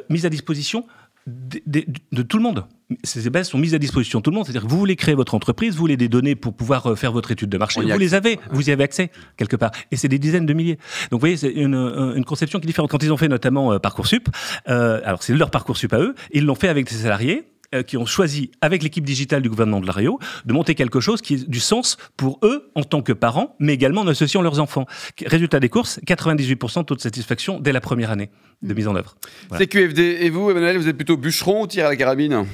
mises 0.09 0.25
à 0.25 0.29
disposition 0.29 0.87
de, 1.25 2.21
tout 2.23 2.37
le 2.37 2.43
monde. 2.43 2.65
Ces 3.03 3.29
bases 3.29 3.49
sont 3.49 3.57
mises 3.57 3.73
à 3.73 3.79
disposition 3.79 4.19
de 4.19 4.23
tout 4.23 4.29
le 4.29 4.35
monde. 4.35 4.45
C'est-à-dire 4.45 4.63
que 4.63 4.67
vous 4.67 4.77
voulez 4.77 4.95
créer 4.95 5.15
votre 5.15 5.35
entreprise, 5.35 5.73
vous 5.73 5.79
voulez 5.79 5.97
des 5.97 6.09
données 6.09 6.35
pour 6.35 6.53
pouvoir 6.53 6.91
euh, 6.91 6.95
faire 6.95 7.11
votre 7.11 7.31
étude 7.31 7.49
de 7.49 7.57
marché, 7.57 7.81
vous 7.81 7.97
les 7.97 8.13
avez, 8.13 8.39
vous 8.51 8.69
y 8.69 8.71
avez 8.71 8.83
accès 8.83 9.09
quelque 9.37 9.55
part. 9.55 9.71
Et 9.91 9.95
c'est 9.95 10.09
des 10.09 10.19
dizaines 10.19 10.45
de 10.45 10.53
milliers. 10.53 10.75
Donc 11.09 11.13
vous 11.13 11.19
voyez, 11.19 11.37
c'est 11.37 11.51
une, 11.51 11.75
une, 11.75 12.25
conception 12.25 12.59
qui 12.59 12.65
est 12.65 12.67
différente. 12.67 12.91
Quand 12.91 13.01
ils 13.03 13.11
ont 13.11 13.17
fait 13.17 13.29
notamment 13.29 13.73
euh, 13.73 13.79
Parcoursup, 13.79 14.29
euh, 14.67 15.01
alors 15.05 15.23
c'est 15.23 15.33
leur 15.33 15.49
Parcoursup 15.49 15.93
à 15.93 15.99
eux, 15.99 16.15
ils 16.31 16.45
l'ont 16.45 16.55
fait 16.55 16.69
avec 16.69 16.89
des 16.89 16.95
salariés 16.95 17.52
euh, 17.73 17.83
qui 17.83 17.97
ont 17.97 18.05
choisi, 18.05 18.51
avec 18.61 18.83
l'équipe 18.83 19.03
digitale 19.03 19.41
du 19.41 19.49
gouvernement 19.49 19.81
de 19.81 19.87
l'Ario, 19.87 20.19
de 20.45 20.53
monter 20.53 20.75
quelque 20.75 20.99
chose 20.99 21.21
qui 21.21 21.35
ait 21.35 21.37
du 21.47 21.59
sens 21.59 21.97
pour 22.17 22.39
eux 22.43 22.71
en 22.75 22.83
tant 22.83 23.01
que 23.01 23.13
parents, 23.13 23.55
mais 23.59 23.73
également 23.73 24.01
en 24.01 24.07
associant 24.07 24.41
leurs 24.41 24.59
enfants. 24.59 24.85
Résultat 25.25 25.59
des 25.59 25.69
courses, 25.69 25.99
98% 26.05 26.79
de 26.79 26.83
taux 26.83 26.95
de 26.95 27.01
satisfaction 27.01 27.59
dès 27.59 27.71
la 27.71 27.81
première 27.81 28.11
année 28.11 28.29
de 28.61 28.73
mise 28.73 28.87
en 28.87 28.95
œuvre. 28.95 29.15
C'est 29.57 29.67
QFD. 29.67 30.17
Et 30.21 30.29
vous, 30.29 30.49
Emmanuel, 30.49 30.77
vous 30.77 30.87
êtes 30.87 30.95
plutôt 30.95 31.17
bûcheron 31.17 31.63
ou 31.63 31.67
tir 31.67 31.85
à 31.85 31.89
la 31.89 31.95
carabine? 31.95 32.45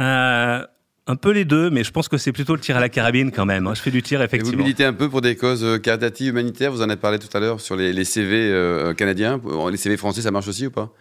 Euh, 0.00 0.66
un 1.06 1.16
peu 1.16 1.30
les 1.30 1.44
deux, 1.44 1.70
mais 1.70 1.84
je 1.84 1.90
pense 1.90 2.08
que 2.08 2.18
c'est 2.18 2.32
plutôt 2.32 2.54
le 2.54 2.60
tir 2.60 2.76
à 2.76 2.80
la 2.80 2.88
carabine 2.88 3.30
quand 3.30 3.46
même. 3.46 3.66
Hein. 3.66 3.74
Je 3.74 3.80
fais 3.80 3.90
du 3.90 4.02
tir, 4.02 4.20
effectivement. 4.22 4.52
Et 4.52 4.56
vous 4.56 4.62
militez 4.62 4.84
un 4.84 4.92
peu 4.92 5.08
pour 5.08 5.22
des 5.22 5.36
causes 5.36 5.64
euh, 5.64 5.78
caritatives, 5.78 6.28
humanitaires? 6.28 6.70
Vous 6.72 6.82
en 6.82 6.88
avez 6.88 7.00
parlé 7.00 7.18
tout 7.18 7.34
à 7.34 7.40
l'heure 7.40 7.60
sur 7.60 7.76
les, 7.76 8.04
CV 8.04 8.94
canadiens. 8.96 9.40
Les 9.70 9.76
CV 9.76 9.96
français, 9.96 10.22
ça 10.22 10.30
marche 10.30 10.48
aussi 10.48 10.66
ou 10.66 10.70
pas? 10.70 10.92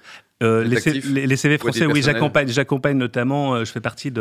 Euh, 0.43 0.65
les, 0.65 1.37
CV 1.37 1.57
français, 1.57 1.85
oui, 1.85 2.01
j'accompagne, 2.01 2.49
j'accompagne 2.49 2.97
notamment, 2.97 3.55
euh, 3.55 3.63
je 3.63 3.71
fais 3.71 3.79
partie 3.79 4.11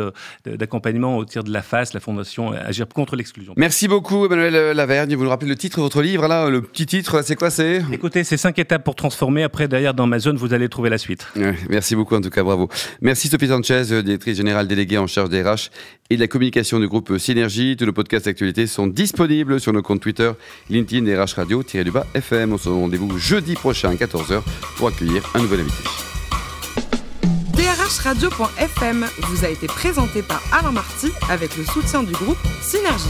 d'accompagnement 0.45 1.17
au 1.17 1.25
tir 1.25 1.43
de 1.43 1.51
la 1.51 1.61
face, 1.61 1.93
la 1.93 1.99
fondation 1.99 2.53
Agir 2.53 2.87
contre 2.87 3.17
l'exclusion. 3.17 3.53
Merci 3.57 3.89
beaucoup, 3.89 4.25
Emmanuel 4.25 4.77
Lavergne. 4.77 5.13
Vous 5.15 5.25
nous 5.25 5.29
rappelez 5.29 5.49
le 5.49 5.57
titre 5.57 5.77
de 5.77 5.81
votre 5.81 6.01
livre, 6.01 6.29
là, 6.29 6.49
le 6.49 6.61
petit 6.61 6.85
titre, 6.85 7.21
c'est 7.21 7.35
quoi 7.35 7.49
c'est? 7.49 7.83
Écoutez, 7.91 8.23
c'est 8.23 8.37
cinq 8.37 8.57
étapes 8.59 8.85
pour 8.85 8.95
transformer. 8.95 9.43
Après, 9.43 9.67
derrière, 9.67 9.93
dans 9.93 10.07
ma 10.07 10.19
zone, 10.19 10.37
vous 10.37 10.53
allez 10.53 10.69
trouver 10.69 10.89
la 10.89 10.97
suite. 10.97 11.27
merci 11.69 11.97
beaucoup, 11.97 12.15
en 12.15 12.21
tout 12.21 12.29
cas, 12.29 12.43
bravo. 12.43 12.69
Merci 13.01 13.27
Sophie 13.27 13.49
Sanchez, 13.49 14.01
directrice 14.01 14.37
générale 14.37 14.69
déléguée 14.69 14.97
en 14.97 15.07
charge 15.07 15.29
des 15.29 15.43
RH 15.43 15.69
et 16.09 16.15
de 16.15 16.21
la 16.21 16.27
communication 16.27 16.79
du 16.79 16.87
groupe 16.87 17.17
Synergie. 17.17 17.75
Tous 17.75 17.85
nos 17.85 17.93
podcasts 17.93 18.25
d'actualité 18.25 18.67
sont 18.67 18.87
disponibles 18.87 19.59
sur 19.59 19.73
nos 19.73 19.81
comptes 19.81 20.01
Twitter, 20.01 20.31
LinkedIn 20.69 21.07
et 21.07 21.17
RH 21.17 21.35
Radio-du-bas 21.35 22.07
FM. 22.13 22.53
On 22.53 22.57
se 22.57 22.69
rendez-vous 22.69 23.17
jeudi 23.17 23.55
prochain 23.55 23.89
à 23.89 23.95
14h 23.95 24.41
pour 24.77 24.87
accueillir 24.87 25.29
un 25.33 25.39
nouvel 25.39 25.61
invité. 25.61 26.04
Radio.fm 27.99 29.05
vous 29.29 29.45
a 29.45 29.49
été 29.49 29.67
présenté 29.67 30.21
par 30.21 30.41
Alain 30.51 30.71
Marty 30.71 31.11
avec 31.29 31.55
le 31.57 31.63
soutien 31.63 32.03
du 32.03 32.13
groupe 32.13 32.37
Synergie. 32.61 33.09